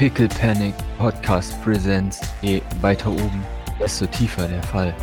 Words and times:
Pickle 0.00 0.28
Panic 0.28 0.74
Podcast 0.96 1.62
Presents. 1.62 2.22
Je 2.40 2.62
weiter 2.80 3.10
oben, 3.10 3.44
desto 3.78 4.06
tiefer 4.06 4.48
der 4.48 4.62
Fall. 4.62 4.96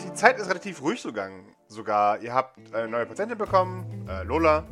Die 0.00 0.14
Zeit 0.14 0.38
ist 0.38 0.48
relativ 0.48 0.80
ruhig 0.80 1.00
zugange. 1.00 1.42
Sogar, 1.66 2.20
ihr 2.20 2.32
habt 2.32 2.72
eine 2.72 2.86
neue 2.86 3.04
Patientin 3.04 3.36
bekommen, 3.36 4.06
äh, 4.08 4.22
Lola. 4.22 4.64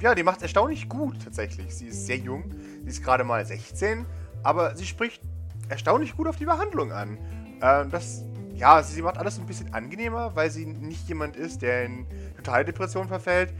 Ja, 0.00 0.16
die 0.16 0.24
macht 0.24 0.42
erstaunlich 0.42 0.88
gut 0.88 1.22
tatsächlich. 1.22 1.72
Sie 1.72 1.86
ist 1.86 2.06
sehr 2.06 2.16
jung, 2.16 2.52
sie 2.82 2.88
ist 2.88 3.04
gerade 3.04 3.22
mal 3.22 3.46
16, 3.46 4.06
aber 4.42 4.74
sie 4.74 4.84
spricht 4.84 5.22
erstaunlich 5.68 6.16
gut 6.16 6.26
auf 6.26 6.38
die 6.38 6.46
Behandlung 6.46 6.90
an. 6.90 7.16
Äh, 7.60 7.86
das, 7.86 8.24
ja, 8.56 8.82
sie 8.82 9.02
macht 9.02 9.18
alles 9.18 9.38
ein 9.38 9.46
bisschen 9.46 9.72
angenehmer, 9.72 10.34
weil 10.34 10.50
sie 10.50 10.66
nicht 10.66 11.06
jemand 11.06 11.36
ist, 11.36 11.62
der 11.62 11.84
in 11.84 12.08
totale 12.38 12.64
Depression 12.64 13.06
verfällt, 13.06 13.54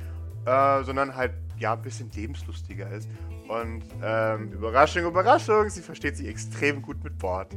äh, 0.45 0.82
sondern 0.82 1.14
halt, 1.14 1.34
ja, 1.57 1.75
ein 1.75 1.82
bisschen 1.82 2.11
lebenslustiger 2.11 2.91
ist. 2.91 3.09
Und 3.48 3.84
ähm, 4.02 4.52
Überraschung, 4.52 5.04
Überraschung, 5.04 5.68
sie 5.68 5.82
versteht 5.82 6.16
sich 6.16 6.26
extrem 6.26 6.82
gut 6.82 7.02
mit 7.04 7.18
Bord. 7.18 7.54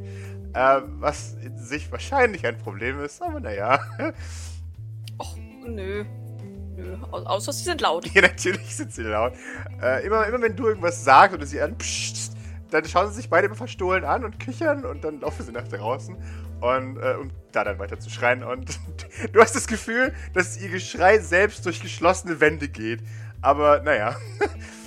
Äh, 0.52 0.80
was 0.98 1.34
in 1.42 1.56
sich 1.58 1.90
wahrscheinlich 1.90 2.46
ein 2.46 2.58
Problem 2.58 3.00
ist, 3.00 3.22
aber 3.22 3.40
naja. 3.40 3.80
Och, 5.18 5.36
nö. 5.66 6.04
Nö. 6.76 6.96
Au 7.10 7.18
außer 7.18 7.52
sie 7.52 7.64
sind 7.64 7.80
laut. 7.80 8.06
Ja, 8.14 8.22
natürlich 8.22 8.74
sind 8.76 8.92
sie 8.92 9.02
laut. 9.02 9.32
Äh, 9.82 10.06
immer, 10.06 10.26
immer 10.26 10.40
wenn 10.40 10.56
du 10.56 10.68
irgendwas 10.68 11.04
sagst 11.04 11.34
oder 11.34 11.46
sie 11.46 11.60
an, 11.60 11.76
pssst, 11.76 12.36
dann 12.70 12.84
schauen 12.84 13.08
sie 13.08 13.16
sich 13.16 13.28
beide 13.28 13.46
immer 13.46 13.56
verstohlen 13.56 14.04
an 14.04 14.24
und 14.24 14.38
kichern 14.38 14.84
und 14.84 15.02
dann 15.02 15.20
laufen 15.20 15.44
sie 15.44 15.52
nach 15.52 15.66
draußen. 15.66 16.16
Und 16.60 16.98
äh, 16.98 17.16
um 17.20 17.30
da 17.52 17.64
dann 17.64 17.78
weiter 17.78 17.98
zu 17.98 18.10
schreien. 18.10 18.44
Und 18.44 18.78
du 19.32 19.40
hast 19.40 19.56
das 19.56 19.66
Gefühl, 19.66 20.14
dass 20.34 20.60
ihr 20.60 20.68
Geschrei 20.68 21.18
selbst 21.18 21.66
durch 21.66 21.80
geschlossene 21.80 22.40
Wände 22.40 22.68
geht. 22.68 23.02
Aber 23.40 23.82
naja. 23.82 24.16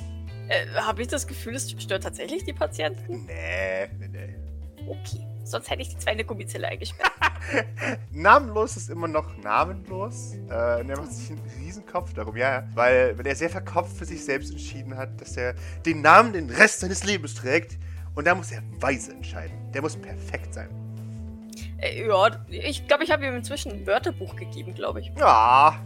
Äh, 0.54 0.68
Habe 0.76 1.02
ich 1.02 1.08
das 1.08 1.26
Gefühl, 1.28 1.56
es 1.56 1.70
stört 1.72 2.04
tatsächlich 2.04 2.44
die 2.44 2.54
Patienten? 2.54 3.26
Nee, 3.26 3.88
nee, 4.00 4.08
nee. 4.08 4.36
Okay. 4.88 5.26
Sonst 5.45 5.70
hätte 5.70 5.82
ich 5.82 5.90
die 5.90 5.98
zwei 5.98 6.12
in 6.12 6.18
eine 6.20 6.26
Gummizelle 6.26 6.68
eingesperrt. 6.68 7.12
Namenlos 8.12 8.78
ist 8.78 8.90
immer 8.90 9.08
noch 9.08 9.36
namenlos. 9.38 10.36
Äh, 10.50 10.82
und 10.82 10.90
er 10.90 10.98
macht 10.98 11.12
sich 11.12 11.32
einen 11.32 11.42
Riesenkopf 11.60 12.14
darum, 12.14 12.38
ja, 12.38 12.60
ja. 12.60 12.68
Weil, 12.73 13.18
weil 13.18 13.28
er 13.28 13.36
sehr 13.36 13.50
verkopft 13.50 13.98
für 13.98 14.06
sich 14.06 14.23
selbst 14.23 14.52
entschieden 14.52 14.95
hat, 14.95 15.20
dass 15.20 15.36
er 15.36 15.54
den 15.86 16.02
Namen 16.02 16.32
den 16.34 16.50
Rest 16.50 16.80
seines 16.82 17.04
Lebens 17.04 17.36
trägt. 17.36 17.78
Und 18.16 18.26
da 18.26 18.36
muss 18.36 18.52
er 18.52 18.62
weise 18.80 19.12
entscheiden. 19.12 19.72
Der 19.73 19.82
muss 19.82 19.98
perfekt 19.98 20.54
sein. 20.54 20.70
äh, 21.80 22.08
ja, 22.08 22.30
ich 22.48 22.88
glaube, 22.88 23.04
ich 23.04 23.12
habe 23.12 23.26
ihm 23.26 23.36
inzwischen 23.36 23.72
ein 23.72 23.88
Wörterbuch 23.88 24.36
gegeben, 24.36 24.73
glaube 24.73 25.02
ich. 25.02 25.12
Ja. 25.17 25.82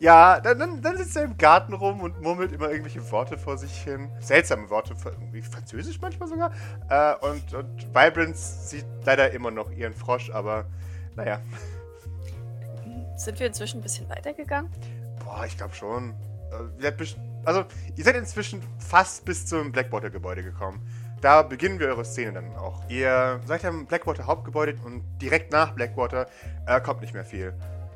Ja, 0.00 0.38
dann, 0.38 0.80
dann, 0.80 0.96
sitzt 0.96 1.16
er 1.16 1.24
im 1.24 1.36
Garten 1.36 1.72
rum 1.72 2.00
und 2.00 2.20
murmelt 2.22 2.52
immer 2.52 2.70
irgendwelche 2.70 3.10
Worte 3.10 3.36
vor 3.36 3.58
sich 3.58 3.82
hin. 3.82 4.08
Seltsame 4.20 4.70
Worte, 4.70 4.94
irgendwie 5.04 5.42
französisch 5.42 6.00
manchmal 6.00 6.28
sogar. 6.28 6.52
Äh, 6.88 7.14
und, 7.26 7.52
und 7.52 7.94
Vibrance 7.94 8.68
sieht 8.68 8.86
leider 9.04 9.32
immer 9.32 9.50
noch 9.50 9.72
ihren 9.72 9.94
Frosch, 9.94 10.30
aber 10.30 10.66
naja. 11.16 11.40
Sind 13.16 13.40
wir 13.40 13.48
inzwischen 13.48 13.80
ein 13.80 13.82
bisschen 13.82 14.08
weitergegangen? 14.08 14.70
Boah, 15.24 15.44
ich 15.44 15.56
glaube 15.56 15.74
schon. 15.74 16.14
Äh, 16.80 16.92
Also, 17.44 17.64
ihr 17.96 18.04
seid 18.04 18.14
inzwischen 18.14 18.62
fast 18.78 19.24
bis 19.24 19.46
zum 19.46 19.72
Blackwater-Gebäude 19.72 20.44
gekommen. 20.44 20.80
Da 21.20 21.42
beginnen 21.42 21.80
wir 21.80 21.88
eure 21.88 22.04
Szene 22.04 22.32
dann 22.32 22.54
auch. 22.56 22.88
Ihr 22.88 23.40
seid 23.46 23.64
am 23.64 23.86
Blackwater-Hauptgebäude 23.86 24.76
und 24.84 25.02
direkt 25.20 25.50
nach 25.50 25.72
Blackwater 25.72 26.28
äh, 26.66 26.80
kommt 26.80 27.00
nicht 27.00 27.14
mehr 27.14 27.24
viel. 27.24 27.52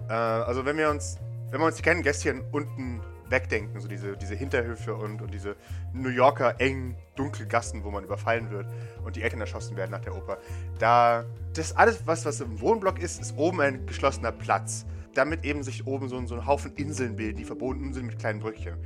Äh, 0.09 0.13
also, 0.13 0.65
wenn 0.65 0.77
wir 0.77 0.91
uns, 0.91 1.19
wenn 1.53 1.61
wir 1.61 1.67
uns 1.67 1.77
die 1.77 1.83
kleinen 1.83 2.03
Gästchen 2.03 2.43
unten 2.51 3.01
wegdenken, 3.29 3.81
so 3.81 3.87
diese, 3.87 4.17
diese 4.17 4.35
Hinterhöfe 4.35 4.95
und, 4.95 5.23
und 5.23 5.33
diese 5.33 5.55
New 5.93 6.09
Yorker 6.09 6.61
engen, 6.61 6.97
dunklen 7.15 7.49
Gassen, 7.49 7.85
wo 7.85 7.91
man 7.91 8.03
überfallen 8.05 8.51
wird 8.51 8.67
und 9.05 9.15
die 9.17 9.23
Eltern 9.23 9.41
erschossen 9.41 9.77
werden 9.77 9.93
nach 9.93 10.01
der 10.01 10.17
Oper, 10.17 10.39
da, 10.81 11.25
das 11.55 11.77
alles, 11.77 12.07
was, 12.07 12.25
was 12.25 12.41
im 12.41 12.61
Wohnblock 12.61 12.99
ist, 13.01 13.21
ist 13.21 13.37
oben 13.37 13.61
ein 13.61 13.87
geschlossener 13.87 14.33
Platz 14.33 14.85
damit 15.15 15.45
eben 15.45 15.63
sich 15.63 15.87
oben 15.87 16.09
so, 16.09 16.17
ein- 16.17 16.27
so 16.27 16.35
ein 16.35 16.47
Haufen 16.47 16.75
Inseln 16.77 17.17
bilden, 17.17 17.37
die 17.37 17.45
verbunden 17.45 17.93
sind 17.93 18.07
mit 18.07 18.19
kleinen 18.19 18.41
Brückchen. 18.41 18.77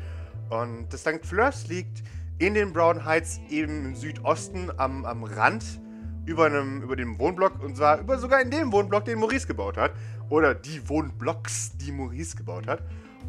Und 0.50 0.92
das 0.92 1.02
St. 1.02 1.24
Fleurs 1.24 1.68
liegt 1.68 2.02
in 2.38 2.54
den 2.54 2.72
Brown 2.72 3.04
Heights 3.04 3.40
eben 3.48 3.84
im 3.84 3.94
Südosten 3.94 4.70
am, 4.76 5.04
am 5.04 5.22
Rand 5.22 5.64
über, 6.26 6.46
einem, 6.46 6.82
über 6.82 6.96
dem 6.96 7.18
Wohnblock 7.18 7.62
und 7.62 7.76
zwar 7.76 8.00
über 8.00 8.18
sogar 8.18 8.40
in 8.42 8.50
dem 8.50 8.72
Wohnblock, 8.72 9.04
den 9.04 9.18
Maurice 9.18 9.46
gebaut 9.46 9.76
hat. 9.76 9.92
Oder 10.28 10.54
die 10.54 10.86
Wohnblocks, 10.88 11.76
die 11.78 11.92
Maurice 11.92 12.36
gebaut 12.36 12.66
hat. 12.66 12.82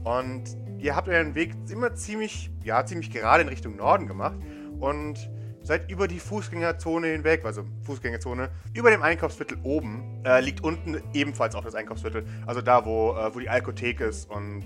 Und 0.03 0.43
ihr 0.79 0.95
habt 0.95 1.07
euren 1.07 1.35
Weg 1.35 1.55
immer 1.69 1.93
ziemlich, 1.95 2.49
ja, 2.63 2.85
ziemlich 2.85 3.11
gerade 3.11 3.43
in 3.43 3.49
Richtung 3.49 3.75
Norden 3.75 4.07
gemacht 4.07 4.37
und 4.79 5.29
seid 5.67 5.91
über 5.91 6.07
die 6.07 6.19
Fußgängerzone 6.19 7.07
hinweg, 7.07 7.43
also 7.43 7.65
Fußgängerzone, 7.83 8.49
über 8.73 8.89
dem 8.89 9.03
Einkaufsviertel 9.03 9.57
oben, 9.63 10.23
äh, 10.23 10.39
liegt 10.39 10.63
unten 10.63 11.01
ebenfalls 11.13 11.55
auch 11.55 11.63
das 11.63 11.75
Einkaufsviertel, 11.75 12.25
also 12.45 12.61
da, 12.61 12.85
wo, 12.85 13.13
äh, 13.13 13.35
wo 13.35 13.39
die 13.39 13.49
Alkothek 13.49 13.99
ist 13.99 14.29
und, 14.29 14.63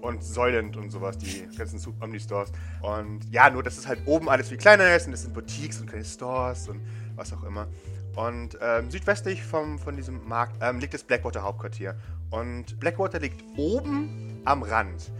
und 0.00 0.24
Soylent 0.24 0.76
und 0.76 0.90
sowas, 0.90 1.16
die 1.18 1.46
ganzen 1.56 1.80
Omni-Stores. 2.00 2.50
Und 2.82 3.30
ja, 3.30 3.48
nur, 3.48 3.62
dass 3.62 3.78
es 3.78 3.86
halt 3.86 4.00
oben 4.06 4.28
alles 4.28 4.48
viel 4.48 4.58
kleiner 4.58 4.94
ist 4.96 5.06
und 5.06 5.12
es 5.12 5.22
sind 5.22 5.34
Boutiques 5.34 5.80
und 5.80 5.86
kleine 5.86 6.04
Stores 6.04 6.68
und 6.68 6.80
was 7.20 7.32
auch 7.32 7.44
immer. 7.44 7.68
Und 8.16 8.58
ähm, 8.60 8.90
südwestlich 8.90 9.44
vom, 9.44 9.78
von 9.78 9.94
diesem 9.94 10.26
Markt 10.26 10.56
ähm, 10.60 10.80
liegt 10.80 10.94
das 10.94 11.04
Blackwater 11.04 11.42
Hauptquartier. 11.42 11.94
Und 12.30 12.80
Blackwater 12.80 13.20
liegt 13.20 13.44
oben 13.56 14.40
am 14.44 14.62
Rand. 14.62 15.12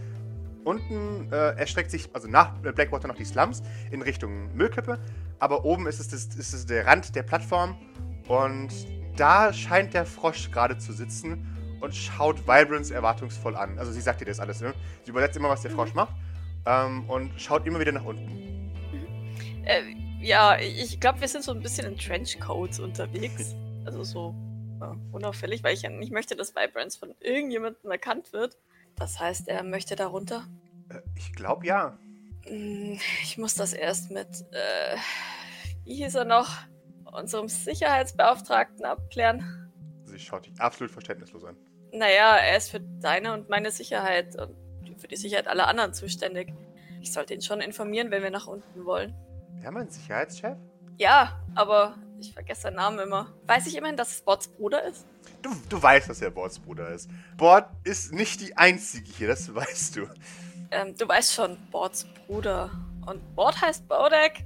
Unten 0.63 1.31
äh, 1.31 1.57
erstreckt 1.57 1.89
sich, 1.89 2.09
also 2.13 2.27
nach 2.27 2.53
Blackwater 2.57 3.07
noch 3.07 3.15
die 3.15 3.25
Slums 3.25 3.63
in 3.91 4.01
Richtung 4.01 4.53
Müllkippe. 4.55 4.99
Aber 5.39 5.63
oben 5.63 5.87
ist 5.87 5.99
es, 5.99 6.09
das, 6.09 6.35
ist 6.35 6.53
es 6.53 6.65
der 6.65 6.85
Rand 6.85 7.15
der 7.15 7.23
Plattform. 7.23 7.77
Und 8.27 8.69
da 9.15 9.53
scheint 9.53 9.93
der 9.93 10.05
Frosch 10.05 10.51
gerade 10.51 10.77
zu 10.77 10.91
sitzen 10.91 11.47
und 11.81 11.95
schaut 11.95 12.47
Vibrance 12.47 12.93
erwartungsvoll 12.93 13.55
an. 13.55 13.79
Also 13.79 13.91
sie 13.91 14.01
sagt 14.01 14.21
dir 14.21 14.25
das 14.25 14.39
alles, 14.39 14.61
ne? 14.61 14.73
Sie 15.03 15.11
übersetzt 15.11 15.37
immer, 15.37 15.49
was 15.49 15.61
der 15.61 15.71
Frosch 15.71 15.93
macht. 15.93 16.13
Ähm, 16.65 17.09
und 17.09 17.31
schaut 17.41 17.65
immer 17.65 17.79
wieder 17.79 17.91
nach 17.91 18.05
unten. 18.05 18.71
Äh, 19.63 20.10
ja, 20.21 20.57
ich 20.59 20.99
glaube, 20.99 21.21
wir 21.21 21.27
sind 21.27 21.43
so 21.43 21.51
ein 21.51 21.61
bisschen 21.61 21.85
in 21.87 21.97
Trenchcoats 21.97 22.79
unterwegs. 22.79 23.55
Also 23.83 24.03
so 24.03 24.35
ja, 24.79 24.95
unauffällig, 25.11 25.63
weil 25.63 25.73
ich 25.73 25.81
ja 25.81 25.89
nicht 25.89 26.11
möchte, 26.11 26.35
dass 26.35 26.55
Vibrance 26.55 26.99
von 26.99 27.15
irgendjemandem 27.19 27.89
erkannt 27.89 28.31
wird. 28.31 28.55
Das 28.95 29.19
heißt, 29.19 29.47
er 29.47 29.63
möchte 29.63 29.95
da 29.95 30.05
runter. 30.05 30.47
Äh, 30.89 30.99
ich 31.15 31.33
glaube 31.33 31.65
ja. 31.65 31.97
Hm, 32.45 32.99
Ich 33.23 33.39
muss 33.39 33.55
das 33.55 33.73
erst 33.73 34.11
mit, 34.11 34.27
äh, 34.51 34.97
wie 35.83 35.95
hieß 35.95 36.13
er 36.13 36.25
noch, 36.25 36.57
unserem 37.11 37.47
Sicherheitsbeauftragten 37.47 38.85
abklären. 38.85 39.71
Sie 40.03 40.19
schaut 40.19 40.45
dich 40.45 40.53
absolut 40.61 40.91
verständnislos 40.91 41.43
an. 41.43 41.57
Naja, 41.91 42.37
er 42.37 42.55
ist 42.57 42.69
für 42.69 42.81
deine 42.81 43.33
und 43.33 43.49
meine 43.49 43.71
Sicherheit 43.71 44.35
und 44.35 44.55
für 45.01 45.07
die 45.07 45.15
Sicherheit 45.15 45.47
aller 45.47 45.67
anderen 45.67 45.95
zuständig. 45.95 46.53
Ich 47.01 47.11
sollte 47.13 47.33
ihn 47.33 47.41
schon 47.41 47.61
informieren, 47.61 48.11
wenn 48.11 48.21
wir 48.21 48.29
nach 48.29 48.45
unten 48.45 48.85
wollen. 48.85 49.15
Wir 49.59 49.67
haben 49.67 49.77
einen 49.77 49.89
Sicherheitschef? 49.89 50.57
Ja, 50.97 51.39
aber 51.55 51.95
ich 52.19 52.33
vergesse 52.33 52.61
seinen 52.61 52.75
Namen 52.75 52.99
immer. 52.99 53.33
Weiß 53.47 53.67
ich 53.67 53.75
immerhin, 53.75 53.97
dass 53.97 54.11
es 54.11 54.21
Bots 54.21 54.47
Bruder 54.47 54.83
ist? 54.83 55.05
Du, 55.41 55.49
du 55.69 55.81
weißt, 55.81 56.09
dass 56.09 56.21
er 56.21 56.29
Bords 56.29 56.59
Bruder 56.59 56.89
ist. 56.89 57.09
Bord 57.37 57.65
ist 57.83 58.13
nicht 58.13 58.41
die 58.41 58.55
einzige 58.57 59.11
hier, 59.11 59.27
das 59.27 59.53
weißt 59.53 59.95
du. 59.95 60.07
Ähm, 60.69 60.95
du 60.95 61.07
weißt 61.07 61.33
schon, 61.33 61.57
Bords 61.71 62.05
Bruder. 62.27 62.69
Und 63.05 63.35
Bord 63.35 63.59
heißt 63.59 63.87
Bodek? 63.87 64.45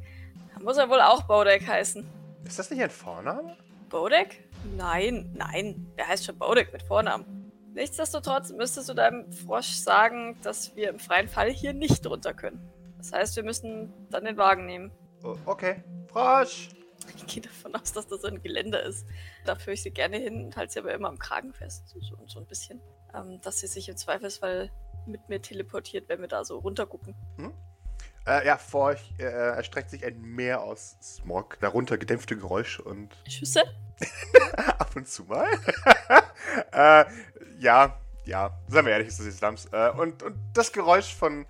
Muss 0.61 0.77
er 0.77 0.89
wohl 0.89 1.01
auch 1.01 1.23
Bodek 1.23 1.67
heißen. 1.67 2.07
Ist 2.45 2.57
das 2.57 2.69
nicht 2.69 2.81
ein 2.81 2.89
Vorname? 2.89 3.57
Bodek? 3.89 4.47
Nein, 4.77 5.31
nein. 5.35 5.85
Er 5.97 6.07
heißt 6.07 6.25
schon 6.25 6.37
Bodek 6.37 6.71
mit 6.71 6.83
Vornamen. 6.83 7.51
Nichtsdestotrotz 7.73 8.51
müsstest 8.51 8.87
du 8.87 8.93
deinem 8.93 9.31
Frosch 9.33 9.73
sagen, 9.73 10.37
dass 10.41 10.75
wir 10.75 10.89
im 10.89 10.99
freien 10.99 11.27
Fall 11.27 11.51
hier 11.51 11.73
nicht 11.73 12.07
runter 12.07 12.33
können. 12.33 12.65
Das 13.05 13.19
heißt, 13.19 13.35
wir 13.35 13.43
müssen 13.43 13.93
dann 14.09 14.25
den 14.25 14.35
Wagen 14.37 14.65
nehmen. 14.65 14.91
Oh, 15.23 15.37
okay. 15.45 15.83
Frosch! 16.07 16.69
Ich 17.15 17.27
gehe 17.27 17.43
davon 17.43 17.75
aus, 17.75 17.93
dass 17.93 18.07
das 18.07 18.21
so 18.21 18.27
ein 18.27 18.41
Geländer 18.41 18.81
ist. 18.81 19.05
Da 19.45 19.55
führe 19.55 19.75
ich 19.75 19.83
sie 19.83 19.91
gerne 19.91 20.17
hin, 20.17 20.51
halte 20.55 20.73
sie 20.73 20.79
aber 20.79 20.91
immer 20.91 21.09
am 21.09 21.19
Kragen 21.19 21.53
fest. 21.53 21.87
So, 21.89 22.17
so, 22.25 22.39
ein 22.39 22.47
bisschen. 22.47 22.81
Ähm, 23.13 23.39
dass 23.41 23.59
sie 23.59 23.67
sich 23.67 23.89
im 23.89 23.95
Zweifelsfall 23.95 24.71
mit 25.05 25.29
mir 25.29 25.39
teleportiert, 25.39 26.09
wenn 26.09 26.19
wir 26.19 26.27
da 26.27 26.43
so 26.43 26.57
runtergucken. 26.57 27.13
Äh, 28.25 28.47
ja, 28.47 28.57
vor 28.57 28.85
euch 28.85 29.13
äh, 29.19 29.23
erstreckt 29.25 29.91
sich 29.91 30.03
ein 30.03 30.19
Meer 30.19 30.63
aus 30.63 30.97
Smog, 30.99 31.59
darunter 31.59 31.99
gedämpfte 31.99 32.35
Geräusche 32.35 32.81
und 32.81 33.15
Schüsse? 33.29 33.61
ab 34.79 34.95
und 34.95 35.07
zu 35.07 35.25
mal. 35.25 35.47
äh, 36.71 37.05
ja, 37.59 37.99
ja, 38.25 38.59
seien 38.67 38.85
wir 38.85 38.93
ehrlich, 38.93 39.09
ist 39.09 39.19
das 39.19 39.27
die 39.27 39.31
Slums. 39.31 39.67
Äh, 39.71 39.91
und, 39.91 40.23
und 40.23 40.35
das 40.53 40.73
Geräusch 40.73 41.13
von 41.13 41.45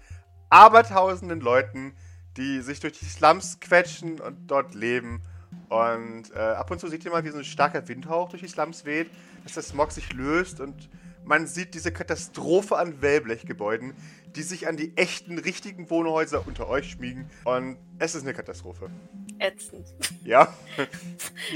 abertausenden 0.50 1.40
Leuten, 1.40 1.96
die 2.38 2.62
sich 2.62 2.80
durch 2.80 3.00
die 3.00 3.06
Slums 3.06 3.60
quetschen 3.60 4.20
und 4.20 4.48
dort 4.48 4.74
leben. 4.76 5.22
Und 5.70 6.32
äh, 6.36 6.40
ab 6.40 6.70
und 6.72 6.80
zu 6.80 6.88
seht 6.88 7.06
ihr 7.06 7.12
mal, 7.12 7.24
wie 7.24 7.30
so 7.30 7.38
ein 7.38 7.44
starker 7.44 7.88
Windhauch 7.88 8.30
durch 8.30 8.42
die 8.42 8.48
Slums 8.48 8.86
weht, 8.86 9.10
dass 9.44 9.54
der 9.54 9.64
Smog 9.64 9.92
sich 9.92 10.14
löst 10.14 10.60
und 10.60 10.90
Man 11.26 11.48
sieht 11.48 11.74
diese 11.74 11.92
Katastrophe 11.92 12.78
an 12.78 13.02
Wellblechgebäuden, 13.02 13.96
die 14.36 14.44
sich 14.44 14.68
an 14.68 14.78
die 14.78 14.96
echten, 14.96 15.40
richtigen 15.40 15.90
Wohnhäuser 15.90 16.46
unter 16.46 16.70
euch 16.70 16.92
schmiegen. 16.92 17.30
Und 17.46 17.78
es 17.98 18.14
ist 18.14 18.22
eine 18.22 18.34
Katastrophe. 18.34 18.92
Ätzend. 19.40 19.88
Ja? 20.24 20.54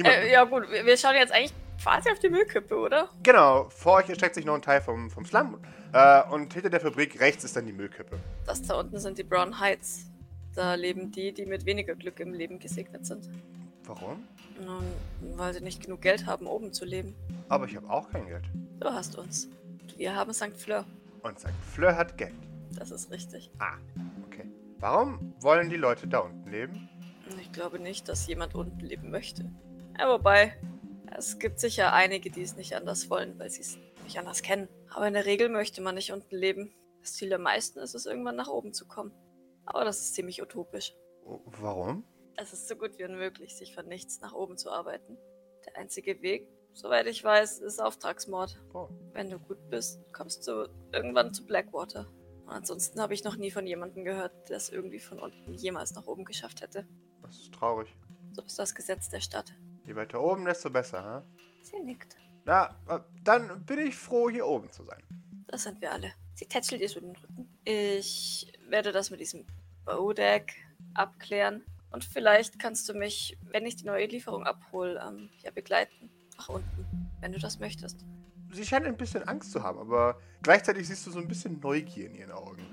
Äh, 0.04 0.32
ja 0.32 0.44
gut, 0.46 0.64
wir 0.70 0.98
schauen 0.98 1.16
jetzt 1.16 1.34
eigentlich 1.34 1.54
quasi 1.82 2.10
auf 2.10 2.20
die 2.20 2.30
Müllkippe, 2.30 2.76
oder? 2.76 3.10
Genau, 3.24 3.70
vor 3.70 3.98
euch 3.98 4.10
erstreckt 4.10 4.36
sich 4.36 4.46
noch 4.46 4.56
ein 4.56 4.62
Teil 4.62 4.82
vom, 4.82 5.10
vom 5.10 5.26
Slum. 5.26 5.60
Äh, 5.94 6.24
und 6.30 6.54
hinter 6.54 6.70
der 6.70 6.80
Fabrik 6.80 7.20
rechts 7.20 7.44
ist 7.44 7.56
dann 7.56 7.66
die 7.66 7.74
Müllkippe. 7.74 8.20
Das 8.46 8.62
da 8.62 8.80
unten 8.80 9.00
sind 9.00 9.18
die 9.18 9.24
Brown 9.24 9.60
Heights. 9.60 10.10
Da 10.56 10.76
leben 10.76 11.12
die, 11.12 11.34
die 11.34 11.46
mit 11.46 11.66
weniger 11.66 11.96
Glück 11.96 12.20
im 12.20 12.34
Leben 12.34 12.60
gesegnet 12.60 13.06
sind. 13.06 13.30
Warum? 13.86 14.28
Nun, 14.64 14.84
weil 15.38 15.54
sie 15.54 15.62
nicht 15.62 15.84
genug 15.84 16.02
Geld 16.02 16.26
haben, 16.26 16.46
oben 16.46 16.74
zu 16.74 16.86
leben. 16.86 17.16
Aber 17.48 17.66
ich 17.66 17.76
habe 17.76 17.90
auch 17.90 18.10
kein 18.10 18.28
Geld. 18.28 18.44
Du 18.80 18.90
hast 18.90 19.18
uns. 19.18 19.50
Wir 19.98 20.16
haben 20.16 20.34
St. 20.34 20.56
Fleur. 20.56 20.86
Und 21.24 21.40
St. 21.40 21.50
Fleur 21.74 21.96
hat 21.96 22.18
Geld. 22.18 22.34
Das 22.78 22.92
ist 22.92 23.10
richtig. 23.10 23.50
Ah, 23.60 23.78
okay. 24.26 24.46
Warum 24.80 25.34
wollen 25.40 25.70
die 25.70 25.76
Leute 25.76 26.08
da 26.08 26.20
unten 26.20 26.50
leben? 26.50 26.90
Ich 27.42 27.52
glaube 27.52 27.80
nicht, 27.80 28.08
dass 28.10 28.28
jemand 28.28 28.56
unten 28.56 28.80
leben 28.80 29.12
möchte. 29.12 29.50
Ja, 29.98 30.10
wobei, 30.10 30.54
es 31.18 31.40
gibt 31.40 31.60
sicher 31.60 31.94
einige, 31.94 32.30
die 32.30 32.42
es 32.42 32.56
nicht 32.56 32.76
anders 32.76 33.10
wollen, 33.10 33.38
weil 33.40 33.50
sie 33.50 33.62
es 33.62 33.78
nicht 34.04 34.18
anders 34.20 34.42
kennen. 34.42 34.68
Aber 34.90 35.08
in 35.08 35.14
der 35.14 35.26
Regel 35.26 35.50
möchte 35.50 35.82
man 35.82 35.96
nicht 35.96 36.12
unten 36.12 36.36
leben. 36.36 36.74
Das 37.02 37.14
Ziel 37.14 37.30
der 37.30 37.40
meisten 37.40 37.80
ist 37.80 37.96
es, 37.96 38.06
irgendwann 38.06 38.36
nach 38.36 38.50
oben 38.50 38.74
zu 38.74 38.88
kommen. 38.88 39.14
Aber 39.66 39.86
das 39.86 40.00
ist 40.00 40.16
ziemlich 40.16 40.42
utopisch. 40.42 40.94
Oh, 41.26 41.40
Warum? 41.46 42.04
Es 42.36 42.54
ist 42.54 42.68
so 42.68 42.76
gut 42.76 42.98
wie 42.98 43.04
unmöglich, 43.04 43.56
sich 43.56 43.76
von 43.76 43.86
nichts 43.88 44.22
nach 44.22 44.34
oben 44.34 44.58
zu 44.58 44.72
arbeiten. 44.72 45.18
Der 45.66 45.78
einzige 45.78 46.22
Weg, 46.22 46.48
soweit 46.74 47.06
ich 47.08 47.24
weiß, 47.24 47.60
ist 47.60 47.80
Auftragsmord. 47.80 48.60
Oh. 48.74 48.90
Wenn 49.14 49.30
du 49.30 49.40
gut 49.40 49.70
bist, 49.70 50.00
kommst 50.14 50.48
du 50.48 50.70
irgendwann 50.92 51.34
zu 51.34 51.46
Blackwater. 51.46 52.08
Und 52.46 52.52
ansonsten 52.52 53.02
habe 53.02 53.14
ich 53.14 53.24
noch 53.24 53.36
nie 53.36 53.52
von 53.52 53.68
jemandem 53.68 54.06
gehört, 54.06 54.50
der 54.50 54.58
es 54.58 54.70
irgendwie 54.70 55.00
von 55.00 55.20
unten 55.20 55.54
jemals 55.54 55.94
nach 55.94 56.08
oben 56.08 56.26
geschafft 56.26 56.62
hätte. 56.62 56.88
Das 57.22 57.38
ist 57.38 57.54
traurig. 57.54 57.96
So 58.32 58.42
ist 58.42 58.58
das 58.58 58.74
Gesetz 58.74 59.10
der 59.10 59.20
Stadt. 59.20 59.54
Je 59.90 59.96
weiter 59.96 60.22
oben, 60.22 60.46
desto 60.46 60.70
besser, 60.70 61.04
ha? 61.04 61.24
Sie 61.64 61.80
nickt. 61.80 62.16
Na, 62.46 62.76
äh, 62.88 63.00
dann 63.24 63.66
bin 63.66 63.80
ich 63.80 63.96
froh, 63.98 64.30
hier 64.30 64.46
oben 64.46 64.72
zu 64.72 64.84
sein. 64.84 65.02
Das 65.48 65.64
sind 65.64 65.82
wir 65.82 65.92
alle. 65.92 66.14
Sie 66.36 66.46
tätschelt 66.46 66.80
ihr 66.82 66.90
so 66.90 67.00
den 67.00 67.16
Rücken. 67.16 67.50
Ich 67.66 68.54
werde 68.68 68.92
das 68.92 69.10
mit 69.10 69.20
diesem 69.20 69.48
Bodeck 69.86 70.54
abklären. 70.94 71.64
Und 71.90 72.06
vielleicht 72.06 72.60
kannst 72.60 72.88
du 72.88 72.94
mich, 72.94 73.36
wenn 73.42 73.66
ich 73.66 73.78
die 73.78 73.86
neue 73.86 74.06
Lieferung 74.06 74.44
abhole, 74.44 75.04
ähm, 75.04 75.32
ja 75.40 75.50
begleiten. 75.50 76.12
Nach 76.38 76.50
unten, 76.50 76.86
wenn 77.22 77.32
du 77.32 77.40
das 77.40 77.58
möchtest. 77.58 78.06
Sie 78.52 78.68
scheint 78.68 78.86
ein 78.86 78.96
bisschen 78.96 79.28
Angst 79.28 79.52
zu 79.52 79.64
haben, 79.64 79.80
aber 79.80 80.22
gleichzeitig 80.44 80.88
siehst 80.88 81.08
du 81.08 81.10
so 81.10 81.18
ein 81.18 81.28
bisschen 81.28 81.60
Neugier 81.62 82.06
in 82.06 82.14
ihren 82.14 82.32
Augen. 82.32 82.64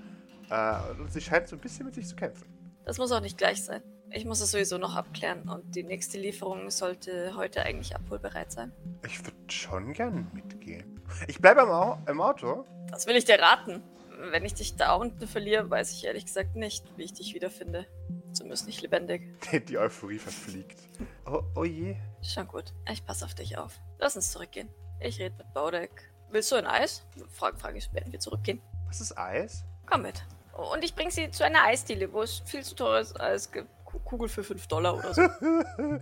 Äh, 0.51 1.01
und 1.01 1.11
sie 1.11 1.23
scheint 1.23 1.49
so 1.49 1.57
ein 1.57 1.63
bisschen 1.63 1.87
mit 1.87 1.95
sich 1.95 2.09
zu 2.09 2.15
kämpfen. 2.15 2.47
Das 2.85 2.99
muss 2.99 3.11
auch 3.11 3.21
nicht 3.21 3.39
gleich 3.39 3.65
sein. 3.65 3.83
Ich 4.11 4.25
muss 4.25 4.41
es 4.41 4.53
sowieso 4.53 4.79
noch 4.79 4.95
abklären 4.95 5.49
und 5.49 5.75
die 5.75 5.83
nächste 5.83 6.19
Lieferung 6.19 6.71
sollte 6.71 7.35
heute 7.37 7.63
eigentlich 7.63 7.95
abholbereit 7.95 8.53
sein. 8.53 8.73
Ich 9.05 9.19
würde 9.25 9.37
schon 9.49 9.93
gern 9.93 10.31
mitgehen. 10.33 11.01
Ich 11.27 11.41
bleibe 11.41 11.63
im, 11.63 11.69
Au 11.69 11.99
im 12.09 12.21
Auto. 12.21 12.65
Das 12.91 13.07
will 13.07 13.17
ich 13.17 13.25
dir 13.25 13.39
raten. 13.39 13.83
Wenn 14.31 14.45
ich 14.45 14.55
dich 14.55 14.77
da 14.77 14.95
unten 14.95 15.27
verliere, 15.27 15.69
weiß 15.69 15.93
ich 15.93 16.05
ehrlich 16.05 16.25
gesagt 16.25 16.57
nicht, 16.57 16.85
wie 16.97 17.03
ich 17.03 17.13
dich 17.13 17.35
wiederfinde. 17.35 17.87
Zumindest 18.33 18.67
nicht 18.67 18.81
lebendig. 18.81 19.23
Die 19.69 19.79
Euphorie 19.79 20.19
verfliegt. 20.19 20.79
Oh, 21.27 21.43
oh 21.55 21.65
je. 21.65 21.97
Schon 22.23 22.49
gut. 22.49 22.73
Ich 22.91 23.05
passe 23.05 23.25
auf 23.25 23.35
dich 23.35 23.59
auf. 23.59 23.81
Lass 23.99 24.17
uns 24.17 24.31
zurückgehen. 24.31 24.69
Ich 25.01 25.19
rede 25.19 25.35
mit 25.37 25.53
Baudek. 25.53 26.11
Willst 26.31 26.51
du 26.51 26.57
ein 26.57 26.67
Eis? 26.67 27.05
Frage, 27.31 27.57
frage 27.59 27.79
ich, 27.79 27.93
werden 27.93 28.13
wir 28.13 28.21
zurückgehen. 28.21 28.63
Was 28.87 29.01
ist 29.01 29.17
Eis? 29.19 29.65
Komm 29.85 30.03
mit. 30.03 30.25
Und 30.73 30.83
ich 30.83 30.95
bring 30.95 31.11
sie 31.11 31.31
zu 31.31 31.45
einer 31.45 31.65
Eisdiele, 31.65 32.13
wo 32.13 32.23
es 32.23 32.41
viel 32.47 32.65
zu 32.65 32.75
teures 32.75 33.15
Eis 33.19 33.53
gibt. 33.53 33.69
Ku- 33.97 34.01
Kugel 34.01 34.29
für 34.29 34.45
5 34.45 34.67
Dollar 34.67 34.97
oder 34.97 35.15
so. 35.15 35.23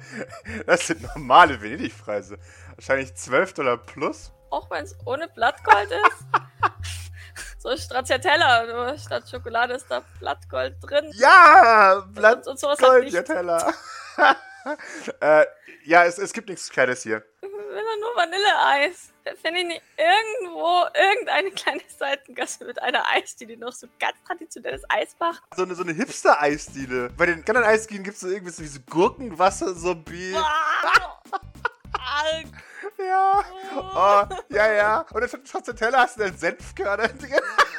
Das 0.67 0.87
sind 0.87 1.02
normale 1.02 1.61
Venedig-Preise. 1.61 2.38
Wahrscheinlich 2.76 3.14
12 3.14 3.55
Dollar 3.55 3.76
plus. 3.76 4.32
Auch 4.50 4.70
wenn 4.70 4.85
es 4.85 4.96
ohne 5.05 5.29
Blattgold 5.29 5.91
ist. 5.91 6.25
so 7.58 7.76
Stracciatella, 7.76 8.96
statt 8.99 9.29
Schokolade 9.29 9.75
ist 9.75 9.87
da 9.88 10.02
Blattgold 10.19 10.76
drin. 10.82 11.11
Ja! 11.14 12.05
Blatt 12.12 12.46
und, 12.46 12.62
und 12.62 13.25
Teller. 13.25 13.73
äh, 15.20 15.47
ja, 15.85 16.05
es, 16.05 16.19
es 16.19 16.32
gibt 16.32 16.49
nichts 16.49 16.70
Kleines 16.70 17.02
hier. 17.02 17.23
Ich 17.75 17.81
will 17.81 17.87
doch 17.87 18.00
nur 18.00 18.17
Vanilleeis. 18.17 19.12
Finde 19.43 19.61
ich 19.61 19.67
nicht 19.67 19.82
irgendwo 19.97 20.85
irgendeine 20.94 21.50
kleine 21.50 21.81
Seitengasse 21.88 22.67
mit 22.67 22.81
einer 22.81 23.05
Eisdiele 23.09 23.56
noch 23.56 23.73
so 23.73 23.88
ganz 23.99 24.15
traditionelles 24.25 24.82
Eis 24.88 25.17
macht? 25.19 25.43
So 25.56 25.65
eine, 25.65 25.75
so 25.75 25.82
eine 25.82 25.93
Hipster-Eisdiele. 25.93 27.11
Bei 27.17 27.26
den 27.26 27.41
anderen 27.41 27.65
Eisdielen 27.65 28.05
gibt 28.05 28.15
es 28.15 28.21
so 28.21 28.29
irgendwie 28.29 28.53
so 28.53 28.62
diese 28.62 28.81
Gurkenwasser, 28.82 29.75
so 29.75 29.97
Bier. 29.97 30.37
Wow. 30.37 31.41
Ja. 32.99 33.44
Oh, 33.76 34.37
ja, 34.50 34.73
ja. 34.73 35.06
Und 35.12 35.21
dann 35.21 35.47
statt 35.47 35.67
der 35.67 35.75
Teller 35.75 35.99
hast 35.99 36.17
du 36.17 36.21
dann 36.23 36.37
Senfkörner 36.37 37.09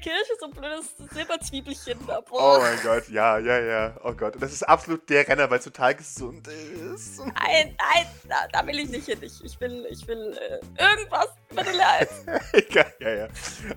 Kirsche 0.00 0.32
so 0.38 0.46
ein 0.46 0.52
blödes 0.52 0.96
Silberzwiebelchen 1.12 1.98
da. 2.06 2.18
Oh 2.18 2.30
Boah. 2.30 2.60
mein 2.60 2.78
Gott, 2.82 3.08
ja, 3.08 3.38
ja, 3.38 3.58
ja. 3.60 3.96
Oh 4.02 4.12
Gott. 4.12 4.34
Und 4.34 4.42
das 4.42 4.52
ist 4.52 4.62
absolut 4.62 5.08
der 5.08 5.26
Renner, 5.28 5.50
weil 5.50 5.58
es 5.58 5.64
total 5.64 5.94
gesund 5.94 6.48
ist. 6.48 7.18
Nein, 7.18 7.34
nein, 7.78 8.06
da, 8.28 8.48
da 8.52 8.66
will 8.66 8.78
ich 8.78 8.90
nicht 8.90 9.06
hin. 9.06 9.18
Ich, 9.22 9.44
ich 9.44 9.60
will, 9.60 9.86
ich 9.90 10.06
will 10.06 10.36
äh, 10.38 10.82
irgendwas 10.82 11.28
Vanilleeis. 11.50 12.24
Egal, 12.52 12.92
ja, 13.00 13.10
ja. 13.10 13.28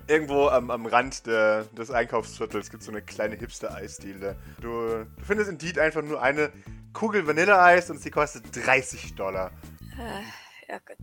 Irgendwo 0.06 0.48
am, 0.48 0.70
am 0.70 0.86
Rand 0.86 1.26
der, 1.26 1.64
des 1.64 1.90
Einkaufsviertels 1.90 2.70
gibt 2.70 2.80
es 2.80 2.86
so 2.86 2.92
eine 2.92 3.02
kleine 3.02 3.36
Hipster-Eisdiele. 3.36 4.36
Du, 4.60 4.68
du 4.70 5.24
findest 5.24 5.50
in 5.50 5.58
Deed 5.58 5.78
einfach 5.78 6.02
nur 6.02 6.22
eine 6.22 6.52
Kugel 6.92 7.26
Vanilleeis 7.26 7.90
und 7.90 8.00
sie 8.00 8.10
kostet 8.10 8.44
30 8.54 9.14
Dollar. 9.14 9.50
Äh, 9.98 10.72
ja, 10.72 10.78
gut. 10.78 10.96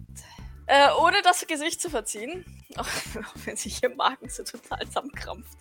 Äh, 0.71 0.89
ohne 1.01 1.21
das 1.21 1.45
Gesicht 1.47 1.81
zu 1.81 1.89
verziehen, 1.89 2.45
auch, 2.77 2.85
auch 3.25 3.35
wenn 3.44 3.57
sich 3.57 3.79
hier 3.79 3.94
Magen 3.94 4.29
so 4.29 4.41
total 4.44 4.85
zusammenkrampft, 4.85 5.57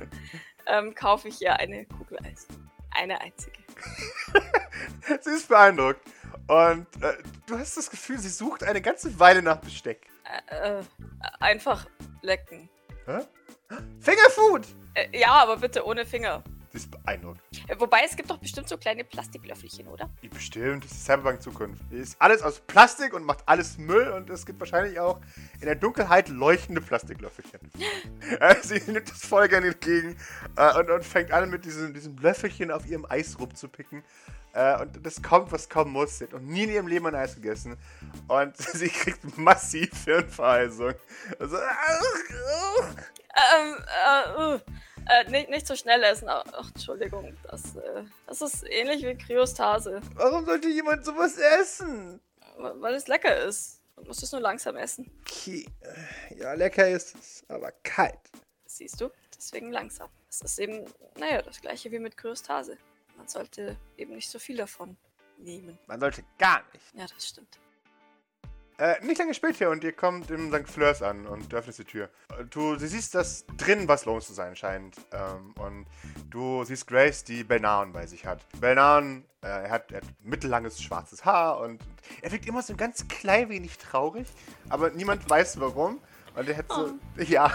ähm, 0.66 0.94
kaufe 0.94 1.26
ich 1.26 1.42
ihr 1.42 1.56
eine 1.56 1.84
Kugel 1.86 2.16
Eis. 2.24 2.46
Eine 2.92 3.20
einzige. 3.20 3.58
Sie 5.20 5.30
ist 5.30 5.48
beeindruckt. 5.48 6.00
Und 6.46 6.86
äh, 7.02 7.14
du 7.46 7.58
hast 7.58 7.76
das 7.76 7.90
Gefühl, 7.90 8.18
sie 8.18 8.28
sucht 8.28 8.62
eine 8.62 8.80
ganze 8.80 9.18
Weile 9.18 9.42
nach 9.42 9.56
Besteck. 9.56 10.06
Äh, 10.48 10.78
äh, 10.78 10.82
einfach 11.40 11.86
lecken. 12.22 12.68
Hä? 13.06 13.20
Fingerfood! 14.00 14.66
Äh, 14.94 15.18
ja, 15.18 15.30
aber 15.30 15.56
bitte 15.56 15.84
ohne 15.84 16.06
Finger. 16.06 16.44
Beeindruckt. 16.72 17.40
Äh, 17.66 17.78
wobei, 17.78 18.02
es 18.04 18.16
gibt 18.16 18.30
doch 18.30 18.38
bestimmt 18.38 18.68
so 18.68 18.78
kleine 18.78 19.04
Plastiklöffelchen, 19.04 19.88
oder? 19.88 20.08
Die 20.22 20.28
bestimmt, 20.28 20.84
das 20.84 20.92
ist 20.92 21.04
Cyberpunk-Zukunft. 21.04 21.82
Die 21.90 21.96
ist 21.96 22.20
alles 22.20 22.42
aus 22.42 22.60
Plastik 22.60 23.12
und 23.12 23.24
macht 23.24 23.42
alles 23.46 23.76
Müll 23.78 24.08
und 24.08 24.30
es 24.30 24.46
gibt 24.46 24.60
wahrscheinlich 24.60 25.00
auch 25.00 25.20
in 25.60 25.66
der 25.66 25.74
Dunkelheit 25.74 26.28
leuchtende 26.28 26.80
Plastiklöffelchen. 26.80 27.60
Äh, 28.38 28.54
sie 28.62 28.80
nimmt 28.90 29.10
das 29.10 29.24
voll 29.24 29.48
gerne 29.48 29.68
entgegen 29.68 30.16
äh, 30.56 30.78
und, 30.78 30.88
und 30.88 31.04
fängt 31.04 31.32
an, 31.32 31.50
mit 31.50 31.64
diesem, 31.64 31.92
diesem 31.92 32.16
Löffelchen 32.16 32.70
auf 32.70 32.86
ihrem 32.86 33.04
Eis 33.08 33.38
rumzupicken. 33.38 34.04
Äh, 34.52 34.80
und 34.80 35.04
das 35.04 35.22
kommt, 35.22 35.50
was 35.52 35.68
kommen 35.68 35.92
muss. 35.92 36.18
Sie 36.18 36.24
hat 36.24 36.32
noch 36.32 36.40
nie 36.40 36.64
in 36.64 36.70
ihrem 36.70 36.86
Leben 36.86 37.06
ein 37.06 37.14
Eis 37.14 37.34
gegessen. 37.34 37.76
Und 38.28 38.56
sie 38.56 38.88
kriegt 38.88 39.36
massiv 39.36 40.04
Hirnverheißung. 40.04 40.94
Also, 41.38 41.56
Ähm, 43.32 43.76
äh, 44.06 44.54
uh, 44.54 44.58
äh, 45.08 45.30
nicht, 45.30 45.50
nicht 45.50 45.66
so 45.66 45.74
schnell 45.76 46.02
essen. 46.02 46.28
Ach, 46.28 46.44
ach, 46.52 46.68
Entschuldigung. 46.74 47.36
Das, 47.50 47.76
äh, 47.76 48.04
das 48.26 48.42
ist 48.42 48.64
ähnlich 48.68 49.04
wie 49.04 49.16
Kryostase. 49.16 50.00
warum 50.14 50.44
sollte 50.44 50.68
jemand 50.68 51.04
sowas 51.04 51.36
essen? 51.36 52.20
Weil 52.56 52.94
es 52.94 53.08
lecker 53.08 53.36
ist. 53.44 53.80
Du 53.96 54.04
musst 54.04 54.22
es 54.22 54.32
nur 54.32 54.40
langsam 54.40 54.76
essen. 54.76 55.10
Okay. 55.22 55.66
Ja, 56.36 56.54
lecker 56.54 56.88
ist 56.88 57.14
es, 57.16 57.44
aber 57.48 57.72
kalt. 57.82 58.18
Siehst 58.66 59.00
du? 59.00 59.10
Deswegen 59.36 59.72
langsam. 59.72 60.08
Es 60.28 60.40
ist 60.42 60.58
eben, 60.58 60.84
naja, 61.18 61.42
das 61.42 61.60
gleiche 61.60 61.90
wie 61.90 61.98
mit 61.98 62.16
Kryostase. 62.16 62.76
Man 63.16 63.28
sollte 63.28 63.76
eben 63.96 64.14
nicht 64.14 64.30
so 64.30 64.38
viel 64.38 64.56
davon 64.56 64.96
nehmen. 65.38 65.78
Man 65.86 66.00
sollte 66.00 66.24
gar 66.38 66.62
nicht. 66.72 66.84
Ja, 66.94 67.06
das 67.06 67.28
stimmt. 67.28 67.58
Äh, 68.80 68.94
nicht 69.04 69.18
lange 69.18 69.34
später 69.34 69.68
und 69.68 69.84
ihr 69.84 69.92
kommt 69.92 70.30
im 70.30 70.50
St. 70.50 70.66
Fleurs 70.66 71.02
an 71.02 71.26
und 71.26 71.52
öffnest 71.52 71.80
die 71.80 71.84
Tür. 71.84 72.08
Du 72.48 72.76
sie 72.76 72.86
siehst, 72.86 73.14
dass 73.14 73.44
drin 73.58 73.86
was 73.88 74.06
los 74.06 74.26
zu 74.26 74.32
sein 74.32 74.56
scheint. 74.56 74.96
Ähm, 75.12 75.54
und 75.62 75.86
du 76.30 76.64
siehst 76.64 76.86
Grace, 76.86 77.22
die 77.22 77.44
Belnaun 77.44 77.92
bei 77.92 78.06
sich 78.06 78.24
hat. 78.24 78.40
Belnaun, 78.58 79.24
äh, 79.42 79.48
er, 79.48 79.70
hat, 79.70 79.92
er 79.92 79.98
hat 79.98 80.04
mittellanges 80.22 80.80
schwarzes 80.80 81.26
Haar 81.26 81.60
und 81.60 81.78
er 82.22 82.32
wirkt 82.32 82.46
immer 82.46 82.62
so 82.62 82.72
ein 82.72 82.78
ganz 82.78 83.06
klein 83.06 83.50
wenig 83.50 83.76
traurig, 83.76 84.26
aber 84.70 84.88
niemand 84.88 85.28
weiß 85.28 85.60
warum. 85.60 86.00
Und 86.40 86.48
er 86.48 86.56
hat 86.56 86.72
so, 86.72 86.98
ja. 87.22 87.52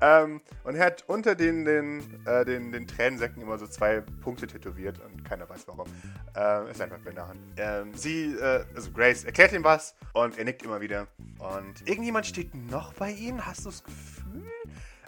ähm, 0.00 0.40
und 0.62 0.76
er 0.76 0.86
hat 0.86 1.02
unter 1.08 1.34
den, 1.34 1.64
den, 1.64 2.24
äh, 2.26 2.44
den, 2.44 2.70
den 2.70 2.86
Tränensäcken 2.86 3.42
immer 3.42 3.58
so 3.58 3.66
zwei 3.66 4.02
Punkte 4.22 4.46
tätowiert 4.46 5.00
und 5.00 5.24
keiner 5.24 5.48
weiß 5.48 5.66
warum. 5.66 5.88
Ähm, 6.36 6.68
ist 6.68 6.80
einfach 6.80 6.98
Benahan. 6.98 7.36
Ähm, 7.56 7.92
sie, 7.94 8.36
äh, 8.36 8.64
also 8.72 8.92
Grace, 8.92 9.24
erklärt 9.24 9.52
ihm 9.52 9.64
was 9.64 9.96
und 10.12 10.38
er 10.38 10.44
nickt 10.44 10.62
immer 10.62 10.80
wieder. 10.80 11.08
Und 11.40 11.88
irgendjemand 11.88 12.26
steht 12.26 12.54
noch 12.54 12.92
bei 12.92 13.10
ihnen, 13.10 13.44
hast 13.44 13.64
du 13.64 13.70
das 13.70 13.82
Gefühl? 13.82 14.44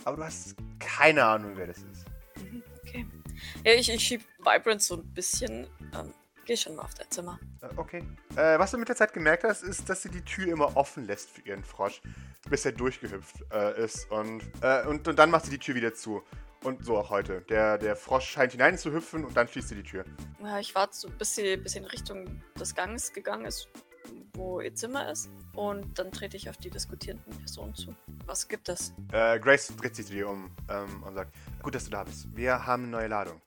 Aber 0.04 0.16
du 0.16 0.24
hast 0.24 0.56
keine 0.80 1.24
Ahnung, 1.24 1.52
wer 1.54 1.68
das 1.68 1.76
ist. 1.78 2.06
Mhm, 2.42 2.62
Okay. 2.82 3.06
Ja, 3.64 3.72
ich, 3.72 3.88
ich 3.88 4.02
schieb 4.02 4.22
Vibrant 4.40 4.82
so 4.82 4.96
ein 4.96 5.06
bisschen. 5.14 5.68
Ähm, 5.94 6.12
geh 6.50 6.56
schon 6.56 6.74
mal 6.74 6.82
auf 6.82 6.94
dein 6.94 7.08
Zimmer. 7.10 7.38
Äh, 7.62 7.68
Okay. 7.76 8.02
Äh, 8.34 8.58
was 8.58 8.72
du 8.72 8.78
mit 8.78 8.88
der 8.88 8.96
Zeit 8.96 9.12
gemerkt 9.12 9.44
hast, 9.44 9.62
ist, 9.62 9.88
dass 9.88 10.02
sie 10.02 10.08
die 10.08 10.22
Tür 10.22 10.52
immer 10.52 10.76
offen 10.76 11.06
lässt 11.06 11.30
für 11.30 11.42
ihren 11.42 11.62
Frosch, 11.62 12.02
bis 12.48 12.64
er 12.64 12.72
durchgehüpft 12.72 13.36
äh, 13.52 13.84
ist. 13.84 14.10
Und, 14.10 14.42
äh, 14.60 14.84
und, 14.86 15.06
und 15.06 15.16
dann 15.16 15.30
macht 15.30 15.44
sie 15.44 15.52
die 15.52 15.58
Tür 15.58 15.76
wieder 15.76 15.94
zu. 15.94 16.22
Und 16.64 16.84
so 16.84 16.98
auch 16.98 17.10
heute. 17.10 17.42
Der, 17.42 17.78
der 17.78 17.94
Frosch 17.94 18.28
scheint 18.28 18.52
hinein 18.52 18.76
zu 18.76 18.92
hüpfen 18.92 19.24
und 19.24 19.36
dann 19.36 19.46
schließt 19.46 19.68
sie 19.68 19.76
die 19.76 19.84
Tür. 19.84 20.04
Ja, 20.42 20.58
ich 20.58 20.74
warte 20.74 20.94
so 20.96 21.06
ein 21.06 21.16
bisschen, 21.16 21.62
bisschen 21.62 21.84
Richtung 21.84 22.42
des 22.58 22.74
Ganges 22.74 23.12
gegangen 23.12 23.44
ist, 23.44 23.68
wo 24.34 24.60
ihr 24.60 24.74
Zimmer 24.74 25.08
ist. 25.08 25.30
Und 25.54 25.98
dann 26.00 26.10
trete 26.10 26.36
ich 26.36 26.50
auf 26.50 26.56
die 26.56 26.70
diskutierenden 26.70 27.32
Personen 27.38 27.76
zu. 27.76 27.94
Was 28.26 28.48
gibt 28.48 28.68
es? 28.68 28.92
Äh, 29.12 29.38
Grace 29.38 29.72
dreht 29.76 29.94
sich 29.94 30.06
zu 30.06 30.12
dir 30.12 30.28
um 30.28 30.50
ähm, 30.68 31.02
und 31.04 31.14
sagt: 31.14 31.32
Gut, 31.62 31.76
dass 31.76 31.84
du 31.84 31.90
da 31.90 32.02
bist. 32.02 32.26
Wir 32.34 32.66
haben 32.66 32.82
eine 32.82 32.92
neue 32.92 33.08
Ladung. 33.08 33.40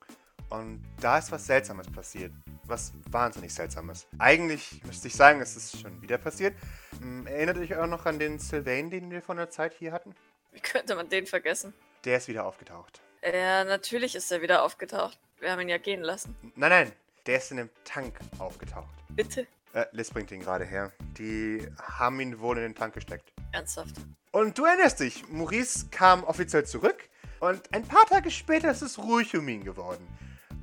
Und 0.54 0.82
da 1.00 1.18
ist 1.18 1.32
was 1.32 1.46
Seltsames 1.46 1.90
passiert. 1.90 2.32
Was 2.64 2.92
wahnsinnig 3.10 3.52
Seltsames. 3.52 4.06
Eigentlich 4.18 4.82
müsste 4.84 5.08
ich 5.08 5.14
sagen, 5.14 5.40
es 5.40 5.56
ist 5.56 5.80
schon 5.80 6.00
wieder 6.00 6.18
passiert. 6.18 6.54
Hm, 7.00 7.26
erinnert 7.26 7.58
euch 7.58 7.74
auch 7.76 7.86
noch 7.86 8.06
an 8.06 8.18
den 8.18 8.38
Sylvain, 8.38 8.90
den 8.90 9.10
wir 9.10 9.20
von 9.20 9.36
der 9.36 9.50
Zeit 9.50 9.74
hier 9.74 9.92
hatten? 9.92 10.14
Wie 10.52 10.60
könnte 10.60 10.94
man 10.94 11.08
den 11.08 11.26
vergessen? 11.26 11.74
Der 12.04 12.18
ist 12.18 12.28
wieder 12.28 12.46
aufgetaucht. 12.46 13.02
Ja, 13.22 13.64
natürlich 13.64 14.14
ist 14.14 14.30
er 14.30 14.42
wieder 14.42 14.62
aufgetaucht. 14.62 15.18
Wir 15.40 15.50
haben 15.50 15.60
ihn 15.60 15.68
ja 15.68 15.78
gehen 15.78 16.02
lassen. 16.02 16.36
Nein, 16.54 16.70
nein, 16.70 16.92
der 17.26 17.38
ist 17.38 17.50
in 17.50 17.58
einem 17.58 17.70
Tank 17.84 18.18
aufgetaucht. 18.38 18.94
Bitte? 19.10 19.46
Äh, 19.72 19.86
Liz 19.92 20.10
bringt 20.10 20.30
ihn 20.30 20.40
gerade 20.40 20.64
her. 20.64 20.92
Die 21.18 21.66
haben 21.82 22.20
ihn 22.20 22.38
wohl 22.38 22.58
in 22.58 22.62
den 22.62 22.74
Tank 22.74 22.94
gesteckt. 22.94 23.32
Ernsthaft. 23.52 23.96
Und 24.30 24.56
du 24.56 24.64
erinnerst 24.64 25.00
dich, 25.00 25.28
Maurice 25.28 25.86
kam 25.90 26.22
offiziell 26.24 26.64
zurück 26.64 27.08
und 27.40 27.74
ein 27.74 27.86
paar 27.86 28.06
Tage 28.06 28.30
später 28.30 28.70
ist 28.70 28.82
es 28.82 28.98
ruhig 28.98 29.36
um 29.36 29.48
ihn 29.48 29.64
geworden. 29.64 30.06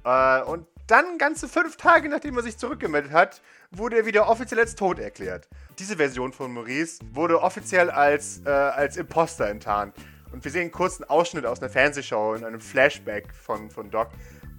Äh, 0.03 0.41
und 0.43 0.67
dann, 0.87 1.17
ganze 1.17 1.47
fünf 1.47 1.77
Tage 1.77 2.09
nachdem 2.09 2.35
er 2.37 2.43
sich 2.43 2.57
zurückgemeldet 2.57 3.11
hat, 3.11 3.41
wurde 3.71 3.97
er 3.97 4.05
wieder 4.05 4.27
offiziell 4.27 4.59
als 4.59 4.75
tot 4.75 4.99
erklärt. 4.99 5.47
Diese 5.79 5.95
Version 5.95 6.33
von 6.33 6.53
Maurice 6.53 6.99
wurde 7.13 7.41
offiziell 7.41 7.89
als, 7.89 8.41
äh, 8.45 8.49
als 8.49 8.97
Imposter 8.97 9.47
enttarnt. 9.47 9.95
Und 10.33 10.43
wir 10.43 10.51
sehen 10.51 10.63
einen 10.63 10.71
kurzen 10.71 11.03
Ausschnitt 11.05 11.45
aus 11.45 11.61
einer 11.61 11.69
Fernsehshow 11.69 12.33
in 12.33 12.43
einem 12.43 12.59
Flashback 12.59 13.33
von, 13.33 13.69
von 13.69 13.89
Doc, 13.89 14.09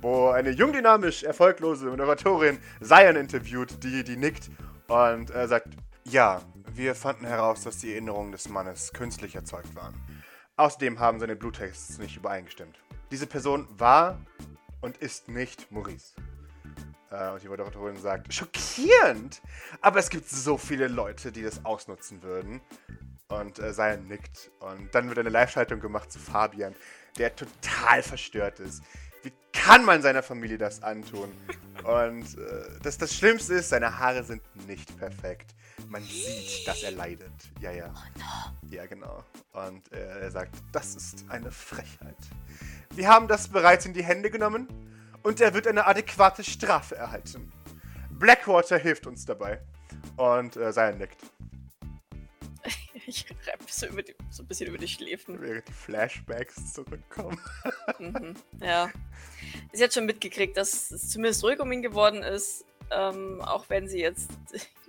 wo 0.00 0.28
eine 0.28 0.50
jung 0.50 0.72
dynamisch 0.72 1.22
erfolglose 1.22 1.86
Moderatorin 1.86 2.58
Zion 2.82 3.16
interviewt, 3.16 3.82
die, 3.82 4.04
die 4.04 4.16
nickt 4.16 4.50
und 4.88 5.34
äh, 5.34 5.46
sagt, 5.46 5.68
ja, 6.04 6.42
wir 6.74 6.94
fanden 6.94 7.26
heraus, 7.26 7.62
dass 7.62 7.78
die 7.78 7.92
Erinnerungen 7.92 8.32
des 8.32 8.48
Mannes 8.48 8.92
künstlich 8.92 9.34
erzeugt 9.34 9.74
waren. 9.74 9.94
Außerdem 10.56 10.98
haben 10.98 11.20
seine 11.20 11.36
Bluttests 11.36 11.98
nicht 11.98 12.16
übereingestimmt. 12.16 12.78
Diese 13.10 13.26
Person 13.26 13.66
war 13.76 14.18
und 14.82 14.98
ist 14.98 15.28
nicht 15.28 15.72
Maurice. 15.72 16.12
Äh, 17.10 17.30
und 17.30 17.42
die 17.42 17.48
Moderatorin 17.48 17.96
sagt, 17.96 18.32
schockierend! 18.34 19.40
Aber 19.80 19.98
es 19.98 20.10
gibt 20.10 20.28
so 20.28 20.58
viele 20.58 20.88
Leute, 20.88 21.32
die 21.32 21.42
das 21.42 21.64
ausnutzen 21.64 22.22
würden. 22.22 22.60
Und 23.28 23.58
äh, 23.58 23.72
Zion 23.72 24.08
nickt. 24.08 24.50
Und 24.60 24.94
dann 24.94 25.08
wird 25.08 25.18
eine 25.18 25.30
Live-Schaltung 25.30 25.80
gemacht 25.80 26.12
zu 26.12 26.18
Fabian, 26.18 26.74
der 27.18 27.34
total 27.34 28.02
verstört 28.02 28.60
ist. 28.60 28.82
Wie 29.22 29.32
kann 29.52 29.84
man 29.84 30.02
seiner 30.02 30.22
Familie 30.22 30.58
das 30.58 30.82
antun? 30.82 31.32
Und 31.84 32.38
äh, 32.38 32.64
das, 32.82 32.98
das 32.98 33.14
Schlimmste 33.14 33.54
ist, 33.54 33.70
seine 33.70 33.98
Haare 33.98 34.24
sind 34.24 34.42
nicht 34.66 34.98
perfekt. 34.98 35.54
Man 35.88 36.02
sieht, 36.02 36.66
dass 36.66 36.82
er 36.82 36.92
leidet. 36.92 37.32
Ja, 37.60 37.70
ja. 37.70 37.92
Ja, 38.70 38.86
genau. 38.86 39.24
Und 39.52 39.92
äh, 39.92 40.20
er 40.20 40.30
sagt, 40.30 40.54
das 40.72 40.94
ist 40.94 41.24
eine 41.28 41.50
Frechheit. 41.50 42.16
Wir 42.90 43.08
haben 43.08 43.28
das 43.28 43.48
bereits 43.48 43.86
in 43.86 43.92
die 43.92 44.04
Hände 44.04 44.30
genommen 44.30 44.68
und 45.22 45.40
er 45.40 45.54
wird 45.54 45.66
eine 45.66 45.86
adäquate 45.86 46.44
Strafe 46.44 46.96
erhalten. 46.96 47.52
Blackwater 48.10 48.78
hilft 48.78 49.06
uns 49.06 49.24
dabei. 49.24 49.60
Und 50.16 50.56
äh, 50.56 50.72
Zion 50.72 50.98
nickt. 50.98 51.18
Ich 53.04 53.26
reib 53.48 53.68
so, 53.68 53.88
die, 53.88 54.14
so 54.30 54.44
ein 54.44 54.46
bisschen 54.46 54.68
über 54.68 54.78
die 54.78 54.86
Schläfen. 54.86 55.40
Während 55.40 55.66
die 55.66 55.72
Flashbacks 55.72 56.72
zurückkommen. 56.72 57.36
Mhm. 57.98 58.36
Ja. 58.60 58.90
Sie 59.72 59.82
hat 59.82 59.92
schon 59.92 60.06
mitgekriegt, 60.06 60.56
dass 60.56 60.92
es 60.92 61.10
zumindest 61.10 61.42
ruhig 61.42 61.58
um 61.58 61.72
ihn 61.72 61.82
geworden 61.82 62.22
ist. 62.22 62.64
Ähm, 62.92 63.40
auch 63.40 63.68
wenn 63.70 63.88
sie 63.88 63.98
jetzt 63.98 64.30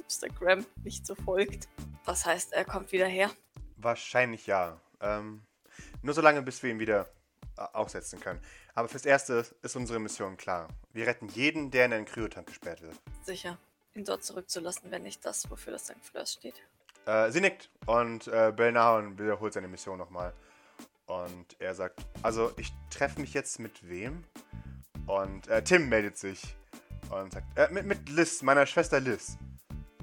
Instagram 0.04 0.66
nicht 0.84 1.06
so 1.06 1.16
folgt. 1.16 1.68
Was 2.06 2.26
heißt, 2.26 2.54
er 2.54 2.66
kommt 2.66 2.92
wieder 2.92 3.08
her? 3.08 3.32
Wahrscheinlich 3.78 4.48
ja. 4.48 4.80
Ähm, 5.02 5.42
nur 6.02 6.14
so 6.14 6.22
lange, 6.22 6.42
bis 6.42 6.62
wir 6.64 6.72
ihn 6.72 6.80
wieder 6.80 7.08
äh, 7.58 7.62
aufsetzen 7.74 8.20
können. 8.20 8.40
Aber 8.76 8.90
fürs 8.90 9.06
Erste 9.06 9.46
ist 9.62 9.76
unsere 9.76 10.00
Mission 10.00 10.38
klar. 10.38 10.68
Wir 10.92 11.08
retten 11.08 11.28
jeden, 11.30 11.72
der 11.72 11.86
in 11.86 11.94
einen 11.94 12.06
Kryotank 12.06 12.48
gesperrt 12.48 12.82
wird. 12.82 12.96
Sicher. 13.24 13.58
Ihn 13.94 14.06
dort 14.06 14.24
zurückzulassen, 14.24 14.90
wenn 14.90 15.04
nicht 15.04 15.24
das, 15.24 15.50
wofür 15.52 15.74
das 15.74 15.84
St. 15.84 15.96
Fleurs 16.02 16.34
steht. 16.34 16.64
Äh, 17.06 17.32
sie 17.32 17.42
nickt 17.42 17.70
und 17.86 18.28
äh, 18.28 18.52
Belnahon 18.56 19.20
wiederholt 19.20 19.54
seine 19.54 19.68
Mission 19.68 19.98
nochmal. 19.98 20.34
Und 21.06 21.56
er 21.60 21.76
sagt, 21.76 22.00
also 22.22 22.54
ich 22.58 22.72
treffe 22.90 23.22
mich 23.22 23.34
jetzt 23.34 23.60
mit 23.60 23.88
wem? 23.88 24.24
Und 25.06 25.48
äh, 25.48 25.64
Tim 25.64 25.90
meldet 25.90 26.18
sich 26.18 26.56
und 27.12 27.34
sagt, 27.34 27.58
äh, 27.58 27.68
mit, 27.72 27.86
mit 27.86 28.10
Liz, 28.10 28.42
meiner 28.42 28.66
Schwester 28.66 29.00
Liz. 29.00 29.38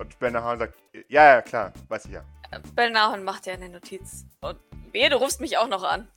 Und 0.01 0.19
Belnahon 0.19 0.59
sagt, 0.59 0.79
ja, 1.09 1.35
ja, 1.35 1.43
klar, 1.43 1.75
weiß 1.89 2.07
ich 2.07 2.13
ja. 2.13 2.25
Äh, 2.51 2.61
Belnahon 2.75 3.23
macht 3.23 3.45
ja 3.45 3.53
eine 3.53 3.69
Notiz. 3.69 4.25
Und 4.41 4.59
wehe, 4.93 5.11
du 5.11 5.17
rufst 5.17 5.43
mich 5.43 5.59
auch 5.59 5.69
noch 5.69 5.83
an. 5.83 6.09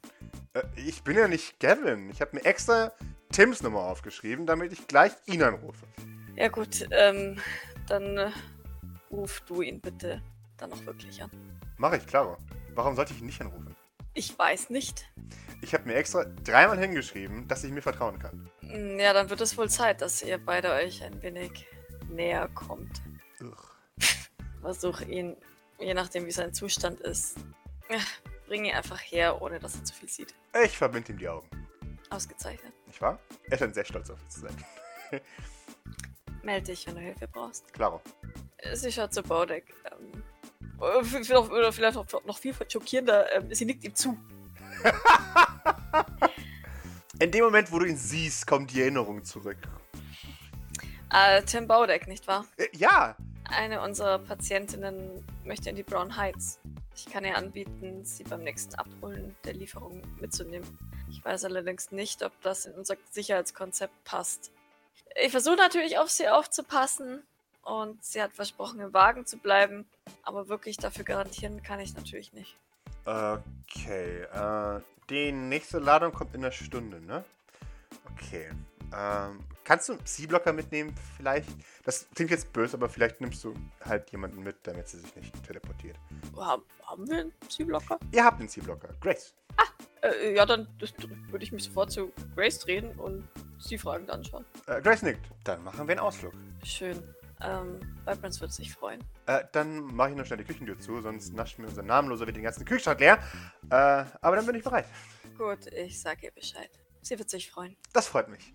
Äh, 0.54 0.64
ich 0.78 1.04
bin 1.04 1.18
ja 1.18 1.28
nicht 1.28 1.60
Gavin. 1.60 2.10
Ich 2.10 2.22
habe 2.22 2.38
mir 2.38 2.46
extra 2.46 2.94
Tims 3.34 3.62
Nummer 3.62 3.82
aufgeschrieben, 3.82 4.46
damit 4.46 4.72
ich 4.72 4.88
gleich 4.88 5.12
ihn 5.26 5.44
anrufe. 5.44 5.86
Ja 6.38 6.48
gut, 6.48 6.88
ähm, 6.92 7.38
dann 7.88 8.18
äh, 8.18 8.32
ruf 9.12 9.42
du 9.48 9.62
ihn 9.62 9.82
bitte 9.82 10.22
dann 10.58 10.72
auch 10.72 10.86
wirklich 10.86 11.22
an. 11.22 11.30
Mache 11.78 11.98
ich, 11.98 12.08
klaro. 12.08 12.38
Warum 12.76 12.96
sollte 12.96 13.14
ich 13.14 13.20
ihn 13.20 13.26
nicht 13.26 13.42
anrufen? 13.42 13.76
Ich 14.14 14.40
weiß 14.40 14.70
nicht. 14.70 15.10
Ich 15.62 15.74
habe 15.74 15.86
mir 15.86 15.96
extra 15.96 16.24
dreimal 16.46 16.80
hingeschrieben, 16.80 17.50
dass 17.50 17.66
ich 17.66 17.72
mir 17.72 17.82
vertrauen 17.82 18.18
kann. 18.18 18.50
Hm, 18.62 18.98
Ja, 18.98 19.12
dann 19.12 19.30
wird 19.30 19.42
es 19.42 19.58
wohl 19.58 19.70
Zeit, 19.70 20.00
dass 20.02 20.22
ihr 20.22 20.38
beide 20.38 20.72
euch 20.72 21.04
ein 21.04 21.22
wenig 21.22 21.68
näher 22.08 22.48
kommt. 22.56 23.02
Ugh. 23.42 23.73
Versuch 24.64 25.02
ihn, 25.02 25.36
je 25.78 25.94
nachdem 25.94 26.26
wie 26.26 26.32
sein 26.32 26.54
Zustand 26.54 27.02
ist, 27.02 27.36
ja, 27.90 27.98
bring 28.48 28.64
ihn 28.64 28.74
einfach 28.74 29.00
her, 29.00 29.42
ohne 29.42 29.60
dass 29.60 29.76
er 29.76 29.84
zu 29.84 29.94
viel 29.94 30.08
sieht. 30.08 30.34
Ich 30.64 30.78
verbinde 30.78 31.12
ihm 31.12 31.18
die 31.18 31.28
Augen. 31.28 31.50
Ausgezeichnet. 32.10 32.72
Nicht 32.88 33.02
wahr? 33.02 33.20
Er 33.50 33.58
scheint 33.58 33.76
sehr 33.76 33.84
stolz 33.84 34.10
auf 34.10 34.22
uns 34.24 34.36
zu 34.36 34.40
sein. 34.42 34.56
Meld 36.44 36.68
dich, 36.68 36.88
wenn 36.88 36.96
du 36.96 37.02
Hilfe 37.02 37.28
brauchst. 37.28 37.74
Klaro. 37.74 38.00
Sie 38.74 38.90
schaut 38.90 39.14
zu 39.14 39.22
Bodek. 39.22 39.74
Ähm, 39.92 40.24
oder 40.80 41.74
vielleicht 41.74 41.96
noch, 41.96 42.26
noch 42.26 42.38
viel 42.38 42.56
schockierender, 42.70 43.30
ähm, 43.34 43.54
sie 43.54 43.66
nickt 43.66 43.84
ihm 43.84 43.96
zu. 43.96 44.18
In 47.20 47.32
dem 47.32 47.44
Moment, 47.44 47.70
wo 47.72 47.80
du 47.80 47.86
ihn 47.86 47.98
siehst, 47.98 48.48
kommt 48.48 48.72
die 48.72 48.82
Erinnerung 48.82 49.26
zurück. 49.26 49.58
Äh, 51.12 51.44
Tim 51.44 51.68
Bodek, 51.68 52.08
nicht 52.08 52.26
wahr? 52.28 52.46
Äh, 52.58 52.68
ja! 52.72 53.18
Eine 53.58 53.82
unserer 53.82 54.20
Patientinnen 54.20 55.24
möchte 55.44 55.70
in 55.70 55.76
die 55.76 55.84
Brown 55.84 56.18
Heights. 56.18 56.60
Ich 56.96 57.06
kann 57.06 57.24
ihr 57.24 57.38
anbieten, 57.38 58.04
sie 58.04 58.24
beim 58.24 58.44
nächsten 58.44 58.76
Abholen 58.76 59.36
der 59.46 59.54
Lieferung 59.54 60.02
mitzunehmen. 60.20 60.68
Ich 61.10 61.24
weiß 61.24 61.46
allerdings 61.46 61.92
nicht, 61.92 62.24
ob 62.24 62.32
das 62.42 62.66
in 62.66 62.74
unser 62.74 62.96
Sicherheitskonzept 63.12 63.94
passt. 64.06 64.52
Ich 65.24 65.32
versuche 65.32 65.56
natürlich 65.56 66.00
auf 66.00 66.10
sie 66.10 66.28
aufzupassen 66.30 67.22
und 67.64 68.04
sie 68.04 68.22
hat 68.22 68.34
versprochen, 68.34 68.80
im 68.80 68.94
Wagen 68.94 69.26
zu 69.26 69.38
bleiben, 69.38 69.86
aber 70.24 70.50
wirklich 70.50 70.78
dafür 70.78 71.06
garantieren 71.06 71.62
kann 71.62 71.80
ich 71.80 71.96
natürlich 71.96 72.34
nicht. 72.34 72.56
Okay, 73.06 74.24
äh, 74.24 74.82
die 75.10 75.32
nächste 75.32 75.80
Ladung 75.80 76.12
kommt 76.12 76.34
in 76.34 76.44
einer 76.44 76.52
Stunde, 76.52 77.02
ne? 77.02 77.24
Okay. 78.14 78.50
Ähm, 78.96 79.40
kannst 79.64 79.90
du 79.90 79.94
einen 79.94 80.04
Psyblocker 80.04 80.54
mitnehmen, 80.54 80.94
vielleicht? 81.18 81.50
Das 81.84 82.08
klingt 82.16 82.32
jetzt 82.32 82.52
böse, 82.54 82.78
aber 82.78 82.90
vielleicht 82.90 83.22
nimmst 83.22 83.44
du 83.44 83.54
halt 83.84 84.10
jemanden 84.12 84.44
mit, 84.44 84.56
damit 84.64 84.88
sie 84.88 85.00
sich 85.00 85.16
nicht 85.16 85.44
teleportiert. 85.46 85.98
Haben, 86.38 86.64
haben 86.86 87.10
wir 87.10 87.20
einen 87.22 87.34
Psyblocker? 87.48 88.00
Ihr 88.12 88.24
habt 88.24 88.40
einen 88.40 88.48
Psyblocker. 88.48 88.90
Grace. 89.02 89.34
Äh, 90.02 90.36
ja, 90.36 90.46
dann 90.46 90.68
würde 91.30 91.44
ich 91.44 91.52
mich 91.52 91.64
sofort 91.64 91.92
zu 91.92 92.12
Grace 92.36 92.60
drehen 92.60 92.98
und 93.00 93.28
sie 93.58 93.78
fragen 93.78 94.06
dann 94.06 94.24
schon. 94.24 94.46
Äh, 94.68 94.82
Grace 94.82 95.04
nickt. 95.04 95.26
Dann 95.44 95.64
machen 95.64 95.88
wir 95.88 95.94
einen 95.94 96.00
Ausflug. 96.00 96.34
Schön. 96.64 97.02
Ähm, 97.42 97.80
Vibrance 98.06 98.40
wird 98.42 98.54
sich 98.54 98.74
freuen. 98.74 99.04
Äh, 99.26 99.44
dann 99.52 99.84
mache 99.96 100.12
ich 100.12 100.16
noch 100.16 100.26
schnell 100.26 100.38
die 100.38 100.46
Küchentür 100.46 100.80
zu, 100.80 101.02
sonst 101.02 101.34
nascht 101.34 101.60
mir 101.60 101.68
unser 101.68 101.84
Namenloser 101.84 102.26
wieder 102.26 102.34
den 102.34 102.44
ganzen 102.44 102.66
Kühlschrank 102.66 103.00
leer. 103.00 103.20
Äh, 103.70 104.06
aber 104.22 104.36
dann 104.36 104.46
bin 104.46 104.56
ich 104.56 104.64
bereit. 104.64 104.86
Gut, 105.38 105.68
ich 105.68 106.00
sag 106.00 106.24
ihr 106.24 106.32
Bescheid. 106.32 106.70
Sie 107.02 107.18
wird 107.18 107.30
sich 107.30 107.52
freuen. 107.52 107.76
Das 107.92 108.08
freut 108.08 108.30
mich. 108.30 108.54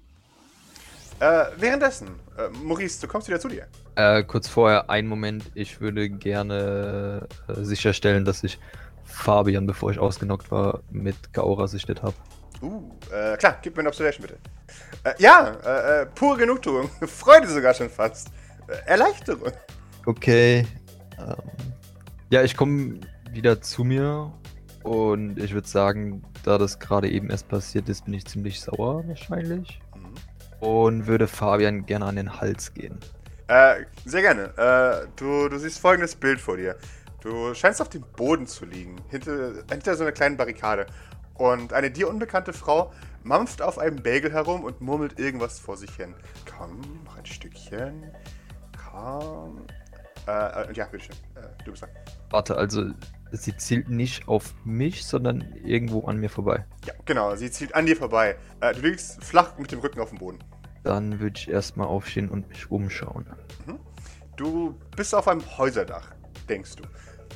Äh, 1.20 1.46
währenddessen, 1.56 2.08
äh, 2.36 2.48
Maurice, 2.62 3.00
du 3.00 3.08
kommst 3.08 3.26
wieder 3.26 3.40
zu 3.40 3.48
dir. 3.48 3.66
Äh, 3.96 4.22
kurz 4.22 4.46
vorher, 4.46 4.88
einen 4.88 5.08
Moment, 5.08 5.50
ich 5.54 5.80
würde 5.80 6.08
gerne 6.08 7.26
äh, 7.48 7.54
sicherstellen, 7.64 8.24
dass 8.24 8.44
ich 8.44 8.58
Fabian, 9.04 9.66
bevor 9.66 9.90
ich 9.90 9.98
ausgenockt 9.98 10.50
war, 10.52 10.80
mit 10.90 11.32
Gaora 11.32 11.66
sichtet 11.66 12.02
habe. 12.02 12.14
Uh, 12.62 12.90
äh, 13.12 13.36
klar, 13.36 13.58
gib 13.62 13.76
mir 13.76 13.80
eine 13.80 13.88
Observation 13.88 14.26
bitte. 14.26 14.38
Äh, 15.04 15.14
ja, 15.18 16.06
pure 16.14 16.38
Genugtuung. 16.38 16.88
Freude 17.06 17.48
sogar 17.48 17.74
schon 17.74 17.90
fast. 17.90 18.28
Erleichterung. 18.86 19.52
Okay. 20.06 20.66
Ähm, 21.18 21.34
ja, 22.30 22.42
ich 22.42 22.56
komme 22.56 23.00
wieder 23.30 23.60
zu 23.60 23.82
mir 23.82 24.32
und 24.84 25.38
ich 25.38 25.52
würde 25.52 25.66
sagen, 25.66 26.22
da 26.44 26.58
das 26.58 26.78
gerade 26.78 27.10
eben 27.10 27.30
erst 27.30 27.48
passiert 27.48 27.88
ist, 27.88 28.04
bin 28.04 28.14
ich 28.14 28.26
ziemlich 28.26 28.60
sauer 28.60 29.06
wahrscheinlich. 29.06 29.80
Und 30.60 31.06
würde 31.06 31.28
Fabian 31.28 31.86
gerne 31.86 32.06
an 32.06 32.16
den 32.16 32.40
Hals 32.40 32.74
gehen. 32.74 32.98
Äh, 33.48 33.84
sehr 34.04 34.22
gerne. 34.22 34.52
Äh, 34.56 35.08
du, 35.16 35.48
du 35.48 35.58
siehst 35.58 35.78
folgendes 35.78 36.14
Bild 36.14 36.40
vor 36.40 36.56
dir. 36.56 36.76
Du 37.20 37.54
scheinst 37.54 37.80
auf 37.80 37.88
dem 37.88 38.02
Boden 38.16 38.46
zu 38.46 38.64
liegen, 38.64 38.96
hinter, 39.08 39.64
hinter 39.70 39.96
so 39.96 40.04
einer 40.04 40.12
kleinen 40.12 40.36
Barrikade. 40.36 40.86
Und 41.34 41.72
eine 41.72 41.90
dir 41.90 42.08
unbekannte 42.08 42.52
Frau 42.52 42.92
mampft 43.22 43.62
auf 43.62 43.78
einem 43.78 44.02
Bagel 44.02 44.32
herum 44.32 44.64
und 44.64 44.80
murmelt 44.80 45.18
irgendwas 45.18 45.58
vor 45.58 45.76
sich 45.76 45.90
hin. 45.96 46.14
Komm, 46.56 46.80
noch 47.04 47.16
ein 47.16 47.26
Stückchen. 47.26 48.12
Komm. 48.90 49.66
Äh, 50.26 50.32
äh 50.32 50.72
ja, 50.74 50.86
bitteschön. 50.86 51.16
Äh, 51.34 51.64
du 51.64 51.70
bist 51.70 51.82
dran. 51.82 51.90
Warte, 52.30 52.56
also 52.56 52.90
sie 53.32 53.56
zielt 53.56 53.88
nicht 53.88 54.28
auf 54.28 54.54
mich, 54.64 55.04
sondern 55.04 55.54
irgendwo 55.64 56.06
an 56.06 56.18
mir 56.18 56.30
vorbei. 56.30 56.64
Ja, 56.86 56.94
genau. 57.04 57.34
Sie 57.36 57.50
zielt 57.50 57.74
an 57.74 57.86
dir 57.86 57.96
vorbei. 57.96 58.36
Äh, 58.60 58.74
du 58.74 58.80
liegst 58.80 59.22
flach 59.22 59.58
mit 59.58 59.72
dem 59.72 59.80
Rücken 59.80 60.00
auf 60.00 60.10
dem 60.10 60.18
Boden. 60.18 60.38
Dann 60.84 61.20
würde 61.20 61.38
ich 61.38 61.48
erstmal 61.48 61.86
aufstehen 61.86 62.28
und 62.28 62.48
mich 62.48 62.70
umschauen. 62.70 63.26
Du 64.36 64.78
bist 64.96 65.14
auf 65.16 65.26
einem 65.26 65.42
Häuserdach, 65.58 66.14
denkst 66.48 66.76
du. 66.76 66.84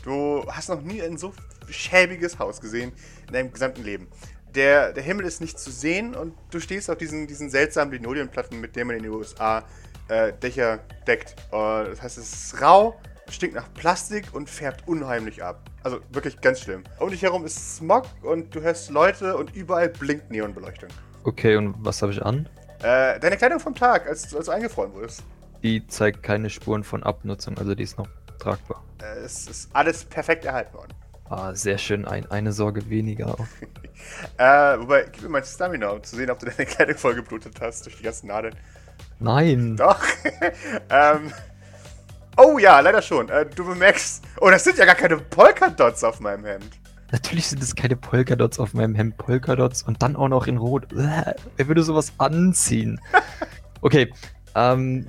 Du 0.04 0.44
hast 0.48 0.68
noch 0.68 0.80
nie 0.82 1.02
ein 1.02 1.18
so 1.18 1.34
schäbiges 1.68 2.38
Haus 2.38 2.60
gesehen 2.60 2.92
in 3.26 3.32
deinem 3.32 3.52
gesamten 3.52 3.82
Leben. 3.82 4.06
Der, 4.54 4.92
der 4.92 5.02
Himmel 5.02 5.26
ist 5.26 5.40
nicht 5.40 5.58
zu 5.58 5.72
sehen 5.72 6.14
und 6.14 6.34
du 6.50 6.60
stehst 6.60 6.88
auf 6.90 6.98
diesen, 6.98 7.26
diesen 7.26 7.50
seltsamen 7.50 7.92
Linoleumplatten, 7.92 8.60
mit 8.60 8.76
denen 8.76 8.86
man 8.88 8.96
in 8.96 9.02
den 9.02 9.12
USA 9.12 9.64
äh, 10.08 10.32
Dächer 10.32 10.78
deckt. 11.06 11.34
Äh, 11.50 11.90
das 11.90 12.02
heißt, 12.02 12.18
es 12.18 12.32
ist 12.32 12.60
rau, 12.60 13.00
stinkt 13.32 13.56
nach 13.56 13.72
Plastik 13.74 14.26
und 14.32 14.48
färbt 14.48 14.86
unheimlich 14.86 15.42
ab. 15.42 15.70
Also 15.82 16.00
wirklich 16.10 16.40
ganz 16.40 16.60
schlimm. 16.60 16.84
Um 16.98 17.10
dich 17.10 17.22
herum 17.22 17.44
ist 17.44 17.76
Smog 17.76 18.06
und 18.22 18.54
du 18.54 18.60
hörst 18.60 18.90
Leute 18.90 19.36
und 19.36 19.54
überall 19.54 19.88
blinkt 19.88 20.30
Neonbeleuchtung. 20.30 20.90
Okay, 21.24 21.56
und 21.56 21.74
was 21.78 22.02
habe 22.02 22.12
ich 22.12 22.22
an? 22.22 22.48
Äh, 22.82 23.18
deine 23.20 23.36
Kleidung 23.36 23.60
vom 23.60 23.74
Tag, 23.74 24.08
als, 24.08 24.34
als 24.34 24.46
du 24.46 24.52
eingefroren 24.52 24.92
wurdest. 24.92 25.22
Die 25.62 25.86
zeigt 25.86 26.22
keine 26.22 26.50
Spuren 26.50 26.82
von 26.82 27.02
Abnutzung, 27.02 27.56
also 27.58 27.74
die 27.74 27.84
ist 27.84 27.96
noch 27.96 28.08
tragbar. 28.38 28.82
Äh, 29.00 29.20
es 29.20 29.46
ist 29.46 29.70
alles 29.72 30.04
perfekt 30.04 30.44
erhalten 30.44 30.74
worden. 30.74 30.92
Ah, 31.30 31.54
sehr 31.54 31.78
schön, 31.78 32.04
ein, 32.04 32.30
eine 32.30 32.52
Sorge 32.52 32.88
weniger. 32.90 33.36
Äh, 34.36 34.80
wobei, 34.80 35.06
gib 35.12 35.22
mir 35.22 35.28
mal 35.28 35.44
Stamina, 35.44 35.90
um 35.90 36.02
zu 36.02 36.16
sehen, 36.16 36.28
ob 36.28 36.40
du 36.40 36.46
deine 36.46 36.66
Kleidung 36.66 36.96
vollgeblutet 36.96 37.60
hast 37.60 37.86
durch 37.86 37.98
die 37.98 38.02
ganzen 38.02 38.26
Nadeln. 38.26 38.56
Nein! 39.20 39.76
Doch. 39.76 40.02
ähm. 40.90 41.32
Oh 42.36 42.58
ja, 42.58 42.80
leider 42.80 43.02
schon. 43.02 43.28
Äh, 43.28 43.46
du 43.46 43.64
bemerkst. 43.64 44.24
Oh, 44.40 44.50
das 44.50 44.64
sind 44.64 44.78
ja 44.78 44.84
gar 44.84 44.94
keine 44.94 45.18
Polkadots 45.18 46.02
auf 46.04 46.20
meinem 46.20 46.44
Hemd. 46.44 46.70
Natürlich 47.10 47.48
sind 47.48 47.62
es 47.62 47.74
keine 47.74 47.96
Polkadots 47.96 48.58
auf 48.58 48.72
meinem 48.72 48.94
Hemd. 48.94 49.18
Polkadots 49.18 49.82
und 49.82 50.02
dann 50.02 50.16
auch 50.16 50.28
noch 50.28 50.46
in 50.46 50.56
Rot. 50.56 50.86
Wer 50.90 51.36
würde 51.56 51.82
sowas 51.82 52.12
anziehen? 52.18 53.00
Okay, 53.84 54.12
ähm, 54.54 55.08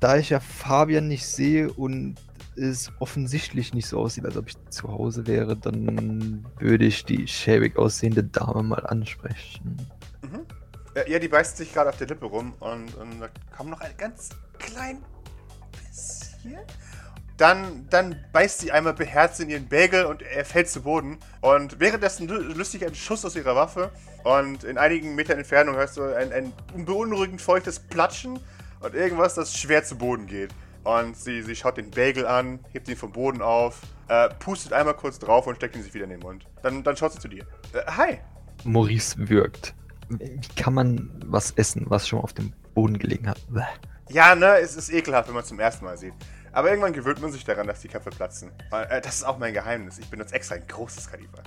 da 0.00 0.16
ich 0.16 0.30
ja 0.30 0.40
Fabian 0.40 1.06
nicht 1.06 1.24
sehe 1.24 1.72
und 1.72 2.16
es 2.56 2.90
offensichtlich 2.98 3.72
nicht 3.72 3.86
so 3.86 4.00
aussieht, 4.00 4.24
als 4.24 4.36
ob 4.36 4.48
ich 4.48 4.56
zu 4.70 4.88
Hause 4.88 5.26
wäre, 5.28 5.56
dann 5.56 6.44
würde 6.58 6.84
ich 6.84 7.04
die 7.04 7.28
schäbig 7.28 7.76
aussehende 7.78 8.24
Dame 8.24 8.64
mal 8.64 8.84
ansprechen. 8.86 9.76
Mhm. 10.22 10.40
Äh, 10.94 11.10
ja, 11.10 11.18
die 11.20 11.28
beißt 11.28 11.56
sich 11.56 11.72
gerade 11.72 11.90
auf 11.90 11.96
der 11.96 12.08
Lippe 12.08 12.26
rum 12.26 12.54
und, 12.60 12.94
und 12.96 13.20
sagt, 13.20 13.38
komm 13.56 13.70
noch 13.70 13.80
ein 13.80 13.96
ganz 13.96 14.30
klein 14.58 14.98
bisschen. 16.42 16.58
Dann, 17.36 17.86
dann 17.88 18.16
beißt 18.32 18.58
sie 18.58 18.72
einmal 18.72 18.94
beherzt 18.94 19.38
in 19.38 19.48
ihren 19.48 19.68
Bagel 19.68 20.06
und 20.06 20.22
er 20.22 20.44
fällt 20.44 20.68
zu 20.68 20.82
Boden. 20.82 21.18
Und 21.40 21.78
währenddessen 21.78 22.28
sich 22.64 22.84
ein 22.84 22.94
Schuss 22.96 23.24
aus 23.24 23.36
ihrer 23.36 23.54
Waffe. 23.54 23.92
Und 24.24 24.64
in 24.64 24.76
einigen 24.76 25.14
Metern 25.14 25.38
Entfernung 25.38 25.76
hörst 25.76 25.96
du 25.96 26.02
ein, 26.02 26.32
ein 26.32 26.52
beunruhigend 26.84 27.40
feuchtes 27.40 27.78
Platschen 27.78 28.40
und 28.80 28.94
irgendwas, 28.94 29.34
das 29.34 29.56
schwer 29.56 29.84
zu 29.84 29.96
Boden 29.96 30.26
geht. 30.26 30.50
Und 30.82 31.16
sie, 31.16 31.42
sie 31.42 31.54
schaut 31.54 31.76
den 31.76 31.90
Bagel 31.90 32.26
an, 32.26 32.58
hebt 32.70 32.88
ihn 32.88 32.96
vom 32.96 33.12
Boden 33.12 33.40
auf, 33.40 33.82
äh, 34.08 34.28
pustet 34.40 34.72
einmal 34.72 34.94
kurz 34.94 35.20
drauf 35.20 35.46
und 35.46 35.56
steckt 35.56 35.76
ihn 35.76 35.82
sich 35.82 35.94
wieder 35.94 36.04
in 36.04 36.10
den 36.10 36.20
Mund. 36.20 36.44
Dann, 36.62 36.82
dann 36.82 36.96
schaut 36.96 37.12
sie 37.12 37.20
zu 37.20 37.28
dir. 37.28 37.44
Äh, 37.72 37.84
hi. 37.86 38.18
Maurice 38.64 39.16
wirkt. 39.28 39.74
Wie 40.08 40.40
kann 40.56 40.74
man 40.74 41.10
was 41.26 41.52
essen, 41.52 41.84
was 41.88 42.08
schon 42.08 42.20
auf 42.20 42.32
dem 42.32 42.52
Boden 42.74 42.98
gelegen 42.98 43.28
hat? 43.28 43.40
Bäh. 43.48 43.62
Ja, 44.10 44.34
ne, 44.34 44.58
es 44.58 44.74
ist 44.76 44.90
ekelhaft, 44.90 45.28
wenn 45.28 45.34
man 45.34 45.42
es 45.42 45.48
zum 45.48 45.60
ersten 45.60 45.84
Mal 45.84 45.98
sieht. 45.98 46.14
Aber 46.52 46.70
irgendwann 46.70 46.92
gewöhnt 46.92 47.20
man 47.20 47.30
sich 47.30 47.44
daran, 47.44 47.66
dass 47.66 47.80
die 47.80 47.88
Köpfe 47.88 48.10
platzen. 48.10 48.50
Äh, 48.70 49.00
das 49.00 49.16
ist 49.16 49.24
auch 49.24 49.38
mein 49.38 49.52
Geheimnis. 49.52 49.98
Ich 49.98 50.08
benutze 50.08 50.34
extra 50.34 50.54
ein 50.54 50.66
großes 50.66 51.10
Kaliber. 51.10 51.42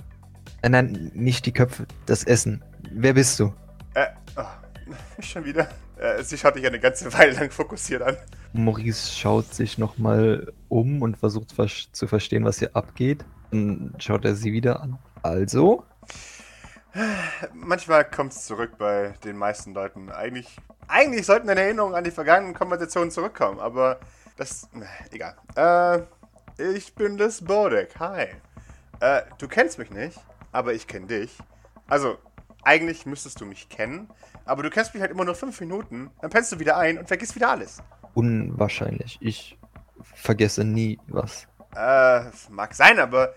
Nein, 0.62 0.72
nein, 0.72 1.10
nicht 1.14 1.44
die 1.46 1.52
Köpfe, 1.52 1.86
das 2.06 2.22
Essen. 2.24 2.62
Wer 2.92 3.14
bist 3.14 3.38
du? 3.40 3.52
Äh, 3.94 4.06
oh, 4.36 4.44
schon 5.22 5.44
wieder. 5.44 5.68
Äh, 5.98 6.22
sie 6.22 6.38
schaut 6.38 6.54
dich 6.54 6.66
eine 6.66 6.78
ganze 6.78 7.12
Weile 7.18 7.32
lang 7.32 7.50
fokussiert 7.50 8.02
an. 8.02 8.16
Maurice 8.52 9.12
schaut 9.12 9.52
sich 9.52 9.78
nochmal 9.78 10.52
um 10.68 11.02
und 11.02 11.16
versucht 11.16 11.52
vers 11.52 11.88
zu 11.92 12.06
verstehen, 12.06 12.44
was 12.44 12.58
hier 12.58 12.76
abgeht. 12.76 13.24
Dann 13.50 13.94
schaut 13.98 14.24
er 14.24 14.34
sie 14.34 14.52
wieder 14.52 14.80
an. 14.80 14.98
Also, 15.22 15.84
Manchmal 17.54 18.04
kommt 18.04 18.32
es 18.32 18.44
zurück 18.44 18.72
bei 18.78 19.14
den 19.24 19.36
meisten 19.36 19.72
Leuten. 19.74 20.10
Eigentlich, 20.10 20.56
eigentlich 20.88 21.26
sollten 21.26 21.46
deine 21.46 21.62
Erinnerungen 21.62 21.94
an 21.94 22.04
die 22.04 22.10
vergangenen 22.10 22.54
Konversationen 22.54 23.10
zurückkommen, 23.10 23.60
aber 23.60 23.98
das. 24.36 24.68
Egal. 25.10 25.36
Äh, 25.56 26.62
ich 26.62 26.94
bin 26.94 27.16
das 27.16 27.42
Bodek. 27.42 27.98
Hi. 27.98 28.26
Äh, 29.00 29.22
du 29.38 29.48
kennst 29.48 29.78
mich 29.78 29.90
nicht, 29.90 30.18
aber 30.52 30.74
ich 30.74 30.86
kenne 30.86 31.06
dich. 31.06 31.36
Also, 31.88 32.18
eigentlich 32.62 33.06
müsstest 33.06 33.40
du 33.40 33.46
mich 33.46 33.68
kennen, 33.68 34.08
aber 34.44 34.62
du 34.62 34.70
kennst 34.70 34.94
mich 34.94 35.00
halt 35.00 35.10
immer 35.10 35.24
nur 35.24 35.34
fünf 35.34 35.60
Minuten, 35.60 36.10
dann 36.20 36.30
pennst 36.30 36.52
du 36.52 36.58
wieder 36.58 36.76
ein 36.76 36.98
und 36.98 37.08
vergisst 37.08 37.34
wieder 37.34 37.50
alles. 37.50 37.82
unwahrscheinlich. 38.14 39.18
Ich 39.20 39.58
vergesse 40.14 40.64
nie 40.64 40.98
was. 41.08 41.46
Äh, 41.74 42.24
mag 42.50 42.74
sein, 42.74 42.98
aber 42.98 43.34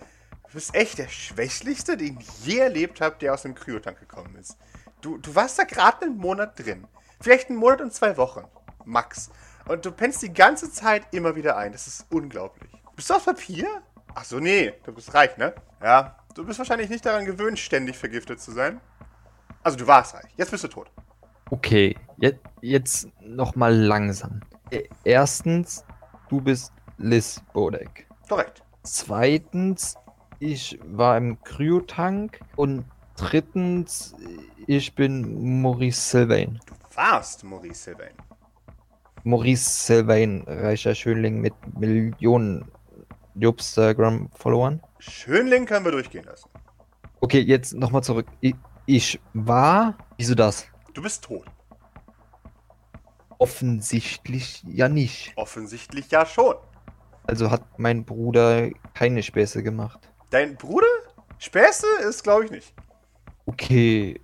bist 0.56 0.74
echt 0.74 0.98
der 0.98 1.08
Schwächlichste, 1.08 1.98
den 1.98 2.20
ich 2.20 2.46
je 2.46 2.60
erlebt 2.60 3.02
habe, 3.02 3.18
der 3.20 3.34
aus 3.34 3.44
dem 3.44 3.54
Kryotank 3.56 4.00
gekommen 4.00 4.36
ist. 4.36 4.58
Du, 5.02 5.18
du 5.18 5.36
warst 5.36 5.60
da 5.60 5.64
gerade 5.64 6.06
einen 6.06 6.18
Monat 6.18 6.58
drin. 6.58 6.88
Vielleicht 7.22 7.50
einen 7.50 7.60
Monat 7.60 7.82
und 7.82 7.94
zwei 7.94 8.18
Wochen. 8.18 8.46
Max. 8.86 9.30
Und 9.68 9.86
du 9.86 9.92
pennst 9.92 10.22
die 10.22 10.34
ganze 10.34 10.72
Zeit 10.72 11.04
immer 11.12 11.36
wieder 11.36 11.58
ein. 11.58 11.72
Das 11.72 11.88
ist 11.88 12.06
unglaublich. 12.12 12.72
Bist 12.96 13.10
du 13.10 13.16
aus 13.16 13.26
Papier? 13.26 13.68
Ach 14.14 14.24
so, 14.24 14.40
nee. 14.40 14.74
Du 14.84 14.94
bist 14.94 15.14
reich, 15.14 15.38
ne? 15.38 15.54
Ja. 15.82 16.18
Du 16.34 16.46
bist 16.46 16.60
wahrscheinlich 16.60 16.90
nicht 16.90 17.06
daran 17.06 17.26
gewöhnt, 17.26 17.60
ständig 17.60 17.98
vergiftet 17.98 18.42
zu 18.42 18.52
sein. 18.52 18.80
Also, 19.64 19.78
du 19.78 19.88
warst 19.88 20.14
reich. 20.16 20.32
Jetzt 20.38 20.52
bist 20.52 20.64
du 20.64 20.68
tot. 20.68 20.92
Okay, 21.50 21.96
je 22.18 22.34
jetzt 22.62 23.08
nochmal 23.22 23.76
langsam. 23.76 24.42
E- 24.72 24.88
Erstens, 25.04 25.86
du 26.30 26.42
bist 26.42 26.72
Liz 26.98 27.42
Bodek. 27.54 28.08
Korrekt. 28.28 28.64
Zweitens, 28.84 29.96
ich 30.40 30.80
war 30.86 31.18
im 31.18 31.42
Kryotank. 31.44 32.40
Und 32.56 32.86
drittens, 33.18 34.16
ich 34.68 34.94
bin 34.96 35.62
Maurice 35.62 36.00
Sylvain. 36.00 36.60
Du 36.66 36.74
warst 36.96 37.44
Maurice 37.44 37.84
Sylvain. 37.92 38.14
Maurice 39.24 39.86
Sylvain, 39.86 40.44
reicher 40.48 40.94
Schönling 40.94 41.42
mit 41.42 41.54
Millionen 41.78 42.66
Instagram-Followern. 43.40 44.82
Schönling 45.00 45.66
können 45.66 45.86
wir 45.86 45.92
durchgehen 45.92 46.26
lassen. 46.26 46.50
Okay, 47.22 47.40
jetzt 47.40 47.74
nochmal 47.74 48.04
zurück. 48.04 48.28
Ich, 48.40 48.56
ich 48.86 49.20
war. 49.34 49.98
Wieso 50.18 50.36
das? 50.36 50.68
Du 50.94 51.02
bist 51.02 51.24
tot. 51.24 51.46
Offensichtlich 53.38 54.64
ja 54.68 54.88
nicht. 54.88 55.34
Offensichtlich 55.36 56.12
ja 56.12 56.26
schon. 56.26 56.56
Also 57.24 57.50
hat 57.50 57.64
mein 57.80 58.06
Bruder 58.06 58.70
keine 58.94 59.24
Späße 59.24 59.64
gemacht. 59.64 60.12
Dein 60.30 60.56
Bruder? 60.56 60.88
Späße 61.38 61.86
ist, 62.08 62.24
glaube 62.24 62.46
ich, 62.46 62.52
nicht. 62.52 62.74
Okay, 63.46 64.20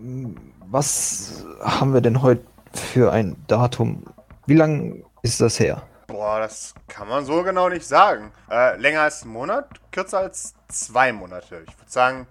ähm, 0.00 0.36
was 0.66 1.44
haben 1.60 1.94
wir 1.94 2.00
denn 2.00 2.22
heute 2.22 2.44
für 2.72 3.12
ein 3.12 3.36
Datum? 3.46 4.04
Wie 4.46 4.54
lang 4.54 5.04
ist 5.22 5.40
das 5.40 5.60
her? 5.60 5.82
Boah, 6.08 6.40
das 6.40 6.74
kann 6.88 7.08
man 7.08 7.24
so 7.24 7.42
genau 7.42 7.68
nicht 7.68 7.86
sagen. 7.86 8.32
Äh, 8.50 8.76
länger 8.78 9.02
als 9.02 9.24
ein 9.24 9.28
Monat, 9.28 9.68
kürzer 9.92 10.18
als 10.18 10.54
zwei 10.68 11.12
Monate. 11.12 11.62
Ich 11.68 11.78
würde 11.78 11.90
sagen, 11.90 12.26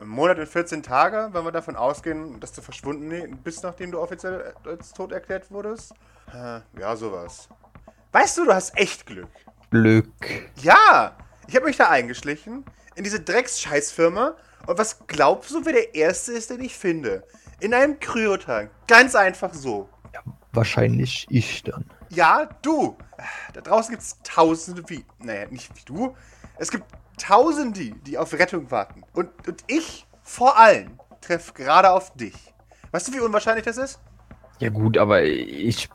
ein 0.00 0.08
Monat 0.08 0.38
und 0.38 0.48
14 0.48 0.82
Tage, 0.82 1.28
wenn 1.32 1.44
wir 1.44 1.52
davon 1.52 1.76
ausgehen, 1.76 2.40
dass 2.40 2.52
du 2.52 2.60
verschwunden 2.60 3.38
bist, 3.42 3.62
nachdem 3.62 3.92
du 3.92 4.00
offiziell 4.00 4.52
als 4.64 4.92
tot 4.92 5.12
erklärt 5.12 5.50
wurdest. 5.50 5.94
Äh, 6.32 6.60
ja, 6.78 6.96
sowas. 6.96 7.48
Weißt 8.12 8.38
du, 8.38 8.46
du 8.46 8.54
hast 8.54 8.76
echt 8.76 9.06
Glück. 9.06 9.30
Glück. 9.70 10.08
Ja, 10.56 11.16
ich 11.50 11.56
habe 11.56 11.66
mich 11.66 11.76
da 11.76 11.88
eingeschlichen 11.88 12.64
in 12.94 13.02
diese 13.02 13.18
Drecks-Scheißfirma 13.18 14.36
und 14.68 14.78
was 14.78 15.04
glaubst 15.08 15.50
du, 15.50 15.64
wer 15.64 15.72
der 15.72 15.96
Erste 15.96 16.30
ist, 16.30 16.50
den 16.50 16.60
ich 16.60 16.76
finde? 16.76 17.24
In 17.58 17.74
einem 17.74 17.98
Kryotank. 17.98 18.70
Ganz 18.86 19.16
einfach 19.16 19.52
so. 19.52 19.88
Ja, 20.14 20.20
wahrscheinlich 20.52 21.26
ich 21.28 21.64
dann. 21.64 21.90
Ja, 22.08 22.48
du. 22.62 22.96
Da 23.52 23.62
draußen 23.62 23.90
gibt 23.90 24.00
es 24.00 24.16
Tausende 24.22 24.88
wie. 24.88 25.04
Naja, 25.18 25.48
nicht 25.50 25.74
wie 25.74 25.84
du. 25.84 26.14
Es 26.56 26.70
gibt 26.70 26.84
Tausende, 27.18 27.96
die 28.06 28.16
auf 28.16 28.32
Rettung 28.32 28.70
warten. 28.70 29.02
Und, 29.12 29.28
und 29.48 29.64
ich 29.66 30.06
vor 30.22 30.56
allen 30.56 31.00
treffe 31.20 31.52
gerade 31.52 31.90
auf 31.90 32.14
dich. 32.14 32.54
Weißt 32.92 33.08
du, 33.08 33.12
wie 33.12 33.20
unwahrscheinlich 33.20 33.64
das 33.64 33.76
ist? 33.76 33.98
Ja 34.60 34.68
gut, 34.68 34.96
aber 34.96 35.24
ich 35.24 35.88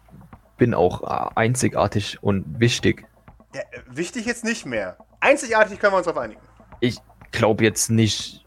bin 0.58 0.74
auch 0.74 1.02
einzigartig 1.38 2.22
und 2.22 2.60
wichtig. 2.60 3.06
Ja, 3.54 3.62
wichtig 3.88 4.26
jetzt 4.26 4.44
nicht 4.44 4.66
mehr. 4.66 4.98
Einzigartig 5.26 5.80
können 5.80 5.94
wir 5.94 5.98
uns 5.98 6.06
darauf 6.06 6.22
einigen. 6.22 6.40
Ich 6.82 7.00
glaube 7.32 7.64
jetzt 7.64 7.90
nicht. 7.90 8.46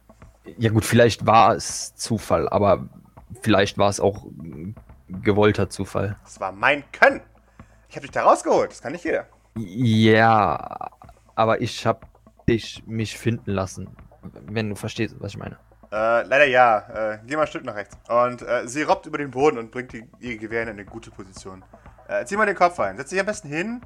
Ja 0.59 0.71
gut, 0.71 0.85
vielleicht 0.85 1.27
war 1.27 1.57
es 1.57 1.95
Zufall, 1.97 2.49
aber 2.49 2.89
vielleicht 3.43 3.79
war 3.79 3.91
es 3.91 3.99
auch 3.99 4.27
gewollter 5.09 5.69
Zufall. 5.69 6.17
Das 6.23 6.39
war 6.39 6.53
mein 6.53 6.85
Können. 6.93 7.21
Ich 7.89 7.97
habe 7.97 8.03
dich 8.07 8.13
da 8.13 8.23
rausgeholt. 8.23 8.71
Das 8.71 8.81
kann 8.81 8.93
nicht 8.93 9.05
jeder. 9.05 9.27
Ja, 9.57 10.91
aber 11.35 11.61
ich 11.61 11.85
habe 11.85 12.07
dich 12.49 12.85
mich 12.87 13.19
finden 13.19 13.51
lassen. 13.51 13.89
Wenn 14.23 14.69
du 14.71 14.77
verstehst, 14.77 15.17
was 15.19 15.33
ich 15.33 15.39
meine. 15.39 15.59
Äh, 15.91 16.23
leider 16.23 16.47
ja. 16.47 17.15
Äh, 17.15 17.19
geh 17.27 17.35
mal 17.35 17.43
ein 17.43 17.49
Stück 17.49 17.65
nach 17.65 17.75
rechts. 17.75 17.97
Und 18.09 18.43
äh, 18.43 18.69
sie 18.69 18.83
robbt 18.83 19.07
über 19.07 19.19
den 19.19 19.33
Boden 19.33 19.59
und 19.59 19.73
bringt 19.73 19.93
die, 19.93 20.09
ihr 20.21 20.39
Gewehr 20.39 20.63
in 20.63 20.69
eine 20.69 20.85
gute 20.85 21.11
Position. 21.11 21.65
Äh, 22.07 22.25
zieh 22.25 22.37
mal 22.37 22.47
den 22.47 22.57
Kopf 22.57 22.79
ein. 22.79 22.97
Setz 22.97 23.11
dich 23.11 23.19
am 23.19 23.27
besten 23.27 23.49
hin. 23.49 23.81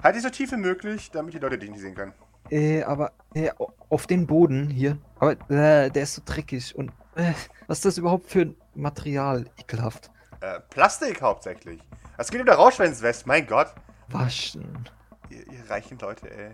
Halt 0.00 0.14
dich 0.14 0.22
so 0.22 0.30
tief 0.30 0.52
wie 0.52 0.56
möglich, 0.56 1.10
damit 1.10 1.34
die 1.34 1.38
Leute 1.38 1.58
dich 1.58 1.70
nicht 1.70 1.80
sehen 1.80 1.94
können. 1.94 2.12
Äh, 2.50 2.82
aber 2.82 3.12
äh, 3.34 3.50
auf 3.88 4.06
den 4.06 4.26
Boden 4.26 4.68
hier. 4.68 4.98
Aber 5.18 5.32
äh, 5.50 5.90
der 5.90 6.02
ist 6.02 6.14
so 6.14 6.22
dreckig. 6.24 6.74
Und 6.76 6.90
äh, 7.14 7.32
was 7.66 7.78
ist 7.78 7.84
das 7.84 7.98
überhaupt 7.98 8.30
für 8.30 8.42
ein 8.42 8.56
Material? 8.74 9.46
Ekelhaft. 9.58 10.10
Äh, 10.40 10.60
Plastik 10.70 11.22
hauptsächlich. 11.22 11.80
Das 12.16 12.30
geht 12.30 12.40
wieder 12.40 12.54
raus, 12.54 12.78
West, 12.78 13.26
mein 13.26 13.46
Gott. 13.46 13.68
Waschen. 14.08 14.88
Ihr, 15.28 15.46
ihr 15.50 15.70
reichen 15.70 15.98
Leute, 15.98 16.30
ey. 16.30 16.52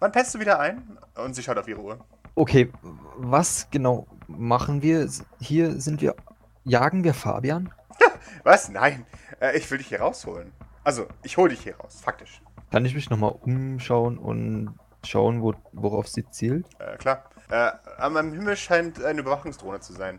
Wann 0.00 0.12
pennst 0.12 0.34
du 0.34 0.40
wieder 0.40 0.58
ein? 0.58 0.98
Und 1.16 1.34
sie 1.34 1.42
schaut 1.42 1.58
auf 1.58 1.68
ihre 1.68 1.80
Uhr. 1.80 1.98
Okay, 2.34 2.72
was 3.16 3.68
genau 3.70 4.06
machen 4.26 4.82
wir? 4.82 5.08
Hier 5.40 5.80
sind 5.80 6.00
wir. 6.00 6.14
Jagen 6.64 7.04
wir 7.04 7.14
Fabian? 7.14 7.72
was? 8.42 8.68
Nein. 8.68 9.06
Äh, 9.40 9.56
ich 9.56 9.70
will 9.70 9.78
dich 9.78 9.88
hier 9.88 10.00
rausholen. 10.00 10.52
Also, 10.82 11.06
ich 11.22 11.36
hole 11.36 11.50
dich 11.50 11.60
hier 11.60 11.76
raus, 11.76 12.00
faktisch. 12.02 12.42
Kann 12.70 12.84
ich 12.84 12.94
mich 12.94 13.08
nochmal 13.08 13.34
umschauen 13.40 14.18
und 14.18 14.74
schauen, 15.04 15.42
wo, 15.42 15.54
worauf 15.72 16.08
sie 16.08 16.28
zielt? 16.30 16.66
Äh, 16.78 16.96
klar. 16.96 17.24
Äh, 17.50 17.70
am 17.98 18.16
Himmel 18.32 18.56
scheint 18.56 19.02
eine 19.02 19.20
Überwachungsdrohne 19.20 19.80
zu 19.80 19.92
sein. 19.92 20.18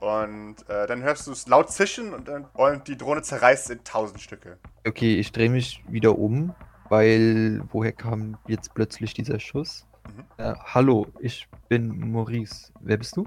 Und 0.00 0.68
äh, 0.68 0.86
dann 0.88 1.02
hörst 1.02 1.28
du 1.28 1.32
es 1.32 1.46
laut 1.46 1.70
zischen 1.70 2.12
und, 2.12 2.26
dann, 2.26 2.46
und 2.54 2.88
die 2.88 2.96
Drohne 2.96 3.22
zerreißt 3.22 3.70
in 3.70 3.84
tausend 3.84 4.20
Stücke. 4.20 4.58
Okay, 4.84 5.16
ich 5.16 5.30
drehe 5.30 5.48
mich 5.48 5.84
wieder 5.86 6.18
um, 6.18 6.54
weil 6.88 7.62
woher 7.70 7.92
kam 7.92 8.36
jetzt 8.48 8.74
plötzlich 8.74 9.14
dieser 9.14 9.38
Schuss? 9.38 9.86
Mhm. 10.08 10.24
Äh, 10.38 10.54
hallo, 10.74 11.06
ich 11.20 11.48
bin 11.68 12.10
Maurice. 12.10 12.72
Wer 12.80 12.96
bist 12.96 13.16
du? 13.16 13.26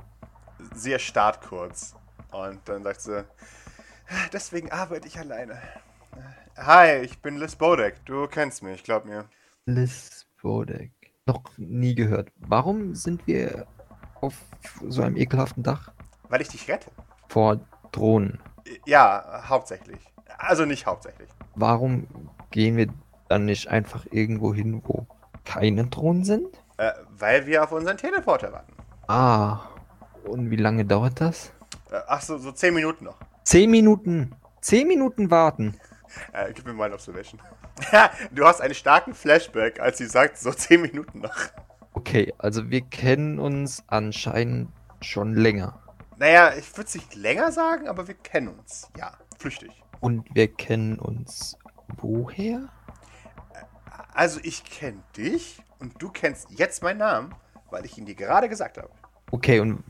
Sie 0.73 0.91
erstarrt 0.91 1.41
kurz. 1.41 1.95
Und 2.31 2.59
dann 2.67 2.83
sagt 2.83 3.01
sie, 3.01 3.25
deswegen 4.33 4.69
arbeite 4.71 5.07
ich 5.07 5.17
alleine. 5.17 5.61
Hi, 6.57 6.97
ich 6.97 7.21
bin 7.21 7.37
Liz 7.37 7.55
Bodek. 7.55 8.05
Du 8.05 8.27
kennst 8.27 8.63
mich, 8.63 8.83
glaub 8.83 9.05
mir. 9.05 9.29
Liz 9.65 10.25
Bodek. 10.41 10.91
Noch 11.27 11.41
nie 11.57 11.95
gehört. 11.95 12.31
Warum 12.37 12.93
sind 12.93 13.25
wir 13.25 13.65
auf 14.21 14.35
so 14.87 15.01
einem 15.01 15.17
ekelhaften 15.17 15.63
Dach? 15.63 15.91
Weil 16.29 16.41
ich 16.41 16.49
dich 16.49 16.67
rette. 16.67 16.91
Vor 17.29 17.59
Drohnen. 17.91 18.39
Ja, 18.85 19.43
hauptsächlich. 19.49 19.99
Also 20.37 20.65
nicht 20.65 20.85
hauptsächlich. 20.85 21.27
Warum 21.55 22.07
gehen 22.51 22.77
wir 22.77 22.89
dann 23.27 23.45
nicht 23.45 23.69
einfach 23.69 24.05
irgendwo 24.11 24.53
hin, 24.53 24.83
wo 24.85 25.07
keine 25.45 25.87
Drohnen 25.87 26.25
sind? 26.25 26.47
Äh, 26.77 26.91
weil 27.17 27.47
wir 27.47 27.63
auf 27.63 27.71
unseren 27.71 27.97
Teleporter 27.97 28.51
warten. 28.53 28.73
Ah, 29.07 29.61
und 30.25 30.51
wie 30.51 30.57
lange 30.57 30.85
dauert 30.85 31.21
das? 31.21 31.51
Äh, 31.89 32.01
ach 32.05 32.21
so, 32.21 32.37
so 32.37 32.51
zehn 32.51 32.75
Minuten 32.75 33.05
noch. 33.05 33.17
Zehn 33.43 33.71
Minuten? 33.71 34.35
Zehn 34.61 34.87
Minuten 34.87 35.31
warten? 35.31 35.75
Äh, 36.33 36.53
gib 36.53 36.65
mir 36.65 36.73
mal 36.73 36.85
ein 36.85 36.93
Observation. 36.93 37.41
du 38.31 38.45
hast 38.45 38.61
einen 38.61 38.73
starken 38.73 39.13
Flashback, 39.13 39.79
als 39.79 39.97
sie 39.97 40.07
sagt, 40.07 40.37
so 40.37 40.51
zehn 40.51 40.81
Minuten 40.81 41.21
noch. 41.21 41.35
Okay, 41.93 42.33
also 42.37 42.69
wir 42.69 42.81
kennen 42.81 43.39
uns 43.39 43.83
anscheinend 43.87 44.69
schon 45.01 45.33
länger. 45.33 45.81
Naja, 46.17 46.53
ich 46.57 46.71
würde 46.77 46.87
es 46.87 46.95
nicht 46.95 47.15
länger 47.15 47.51
sagen, 47.51 47.87
aber 47.87 48.07
wir 48.07 48.15
kennen 48.15 48.47
uns. 48.49 48.89
Ja, 48.97 49.13
flüchtig. 49.37 49.71
Und 49.99 50.23
wir 50.33 50.47
kennen 50.47 50.99
uns 50.99 51.57
woher? 51.97 52.69
Also 54.13 54.39
ich 54.43 54.63
kenne 54.63 55.03
dich 55.17 55.61
und 55.79 56.01
du 56.01 56.09
kennst 56.09 56.51
jetzt 56.51 56.83
meinen 56.83 56.99
Namen, 56.99 57.35
weil 57.69 57.85
ich 57.85 57.97
ihn 57.97 58.05
dir 58.05 58.15
gerade 58.15 58.47
gesagt 58.47 58.77
habe. 58.77 58.89
Okay, 59.31 59.59
und 59.59 59.83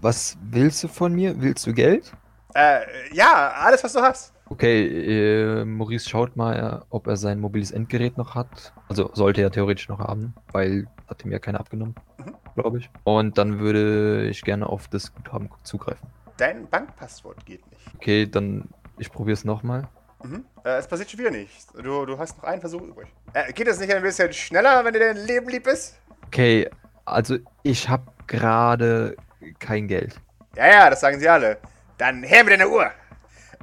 was 0.00 0.36
willst 0.42 0.82
du 0.84 0.88
von 0.88 1.14
mir? 1.14 1.40
Willst 1.40 1.66
du 1.66 1.72
Geld? 1.72 2.12
Äh, 2.54 2.80
ja, 3.12 3.52
alles, 3.52 3.82
was 3.82 3.92
du 3.92 4.02
hast. 4.02 4.32
Okay, 4.48 4.86
äh, 4.86 5.64
Maurice 5.64 6.08
schaut 6.08 6.36
mal, 6.36 6.84
ob 6.90 7.08
er 7.08 7.16
sein 7.16 7.40
mobiles 7.40 7.72
Endgerät 7.72 8.16
noch 8.16 8.34
hat. 8.34 8.72
Also 8.88 9.10
sollte 9.12 9.42
er 9.42 9.50
theoretisch 9.50 9.88
noch 9.88 9.98
haben, 9.98 10.34
weil 10.52 10.86
hat 11.08 11.24
ihm 11.24 11.32
ja 11.32 11.38
keiner 11.38 11.60
abgenommen, 11.60 11.94
mhm. 12.18 12.34
glaube 12.54 12.78
ich. 12.78 12.90
Und 13.04 13.38
dann 13.38 13.58
würde 13.58 14.28
ich 14.28 14.42
gerne 14.42 14.68
auf 14.68 14.88
das 14.88 15.12
Guthaben 15.14 15.50
zugreifen. 15.64 16.08
Dein 16.36 16.68
Bankpasswort 16.68 17.44
geht 17.44 17.68
nicht. 17.70 17.94
Okay, 17.96 18.26
dann 18.26 18.68
ich 18.98 19.10
probiere 19.10 19.34
es 19.34 19.44
nochmal. 19.44 19.88
Mhm. 20.22 20.44
Äh, 20.64 20.78
es 20.78 20.86
passiert 20.86 21.10
schon 21.10 21.20
wieder 21.20 21.30
nichts. 21.30 21.66
Du, 21.72 22.06
du 22.06 22.18
hast 22.18 22.36
noch 22.38 22.44
einen 22.44 22.60
Versuch 22.60 22.82
übrig. 22.82 23.08
Äh, 23.32 23.52
geht 23.52 23.66
es 23.68 23.80
nicht 23.80 23.92
ein 23.92 24.02
bisschen 24.02 24.32
schneller, 24.32 24.84
wenn 24.84 24.92
dir 24.92 25.00
dein 25.00 25.16
Leben 25.16 25.48
lieb 25.48 25.66
ist? 25.66 25.98
Okay, 26.26 26.68
also 27.04 27.36
ich 27.62 27.88
habe 27.88 28.04
gerade 28.26 29.16
kein 29.58 29.88
Geld. 29.88 30.20
Ja, 30.56 30.66
ja, 30.66 30.90
das 30.90 31.00
sagen 31.00 31.18
sie 31.18 31.28
alle. 31.28 31.58
Dann 31.98 32.22
her 32.22 32.44
mit 32.44 32.52
deiner 32.52 32.68
Uhr. 32.68 32.90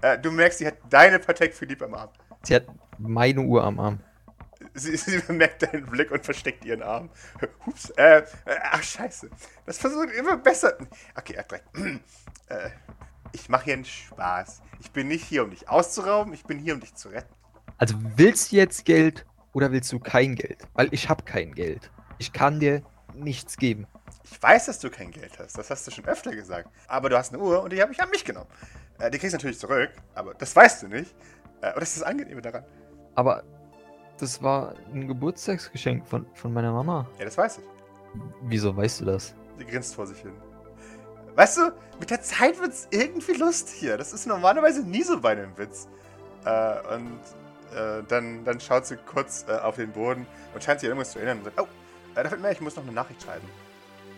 Äh, 0.04 0.20
du 0.20 0.32
merkst, 0.32 0.60
sie 0.60 0.68
hat 0.68 0.76
deine 0.90 1.18
Patek 1.18 1.56
Philippe 1.56 1.86
am 1.86 1.94
Arm. 1.94 2.10
Sie 2.44 2.54
hat 2.54 2.66
meine 2.98 3.40
Uhr 3.40 3.64
am 3.64 3.80
Arm. 3.80 4.00
Sie, 4.74 4.98
sie 4.98 5.20
bemerkt 5.20 5.64
deinen 5.64 5.86
Blick 5.86 6.12
und 6.12 6.26
versteckt 6.26 6.66
ihren 6.66 6.84
Arm. 6.84 7.10
Hups. 7.66 7.90
Äh, 7.92 8.18
äh, 8.18 8.24
ach, 8.64 8.84
scheiße. 8.84 9.30
Das 9.66 9.78
versucht 9.78 10.12
immer 10.12 10.36
besser. 10.36 10.78
Okay, 11.16 11.36
er 11.36 11.44
direkt. 11.44 11.70
äh, 12.50 12.70
ich 13.32 13.48
mache 13.48 13.64
hier 13.64 13.74
einen 13.76 13.86
Spaß. 13.86 14.62
Ich 14.82 14.92
bin 14.92 15.08
nicht 15.08 15.24
hier, 15.24 15.46
um 15.46 15.52
dich 15.52 15.70
auszurauben. 15.70 16.34
Ich 16.34 16.44
bin 16.44 16.60
hier, 16.60 16.74
um 16.74 16.82
dich 16.82 16.94
zu 16.96 17.08
retten. 17.08 17.34
Also 17.78 17.96
willst 18.18 18.52
du 18.52 18.58
jetzt 18.58 18.84
Geld 18.84 19.26
oder 19.54 19.72
willst 19.72 19.90
du 19.94 20.00
kein 20.00 20.36
Geld? 20.36 20.68
Weil 20.74 20.90
ich 20.92 21.08
habe 21.08 21.24
kein 21.24 21.54
Geld. 21.54 21.92
Ich 22.18 22.34
kann 22.34 22.60
dir 22.60 22.84
nichts 23.14 23.56
geben. 23.56 23.88
Ich 24.26 24.42
weiß, 24.42 24.66
dass 24.66 24.80
du 24.80 24.90
kein 24.90 25.12
Geld 25.12 25.40
hast. 25.40 25.58
Das 25.58 25.70
hast 25.70 25.88
du 25.88 25.92
schon 25.92 26.06
öfter 26.06 26.36
gesagt. 26.36 26.70
Aber 26.88 27.08
du 27.08 27.18
hast 27.18 27.34
eine 27.34 27.42
Uhr 27.42 27.64
und 27.64 27.72
die 27.72 27.82
habe 27.82 27.94
ich 27.94 28.02
an 28.02 28.10
mich 28.10 28.26
genommen. 28.26 28.50
Äh, 29.00 29.12
die 29.12 29.18
kriegst 29.18 29.34
du 29.34 29.38
natürlich 29.38 29.60
zurück, 29.60 29.92
aber 30.16 30.34
das 30.34 30.56
weißt 30.56 30.84
du 30.84 30.88
nicht. 30.88 31.14
Äh, 31.62 31.74
und 31.74 31.82
das 31.82 31.90
ist 31.90 32.02
das 32.02 32.04
Angenehme 32.04 32.42
daran. 32.42 32.64
Aber 33.16 33.44
das 34.20 34.42
war 34.42 34.76
ein 34.94 35.08
Geburtstagsgeschenk 35.08 36.08
von, 36.08 36.26
von 36.34 36.54
meiner 36.54 36.72
Mama. 36.72 37.08
Ja, 37.20 37.26
das 37.26 37.38
weiß 37.38 37.60
ich. 37.60 37.64
Wieso 38.44 38.76
weißt 38.76 39.02
du 39.02 39.06
das? 39.06 39.34
Sie 39.58 39.66
grinst 39.66 39.96
vor 39.96 40.06
sich 40.06 40.20
hin. 40.20 40.34
Weißt 41.36 41.58
du, 41.58 41.72
mit 42.00 42.12
der 42.12 42.22
Zeit 42.22 42.60
wird 42.60 42.72
es 42.72 42.88
irgendwie 42.92 43.34
Lust 43.34 43.70
hier. 43.70 43.98
Das 43.98 44.14
ist 44.14 44.28
normalerweise 44.28 44.84
nie 44.84 45.02
so 45.02 45.20
bei 45.20 45.32
einem 45.32 45.58
Witz. 45.58 45.88
Äh, 46.46 46.96
und 46.96 47.20
äh, 47.76 48.04
dann, 48.08 48.44
dann 48.46 48.60
schaut 48.60 48.86
sie 48.86 48.98
kurz 48.98 49.46
äh, 49.48 49.54
auf 49.54 49.78
den 49.78 49.92
Boden 49.92 50.28
und 50.54 50.64
scheint 50.64 50.80
sich 50.80 50.90
irgendwas 50.90 51.12
zu 51.12 51.20
erinnern 51.20 51.40
und 51.40 51.46
sagt, 51.46 51.60
oh, 51.60 51.68
äh, 52.16 52.24
da 52.24 52.30
fällt 52.30 52.42
mir, 52.42 52.52
ich 52.52 52.62
muss 52.62 52.76
noch 52.76 52.84
eine 52.84 52.92
Nachricht 52.92 53.24
schreiben. 53.24 53.48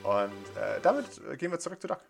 Und 0.04 0.58
äh, 0.58 0.80
damit 0.82 1.22
gehen 1.38 1.52
wir 1.52 1.60
zurück 1.60 1.82
zu 1.82 1.88
Doc. 1.88 2.02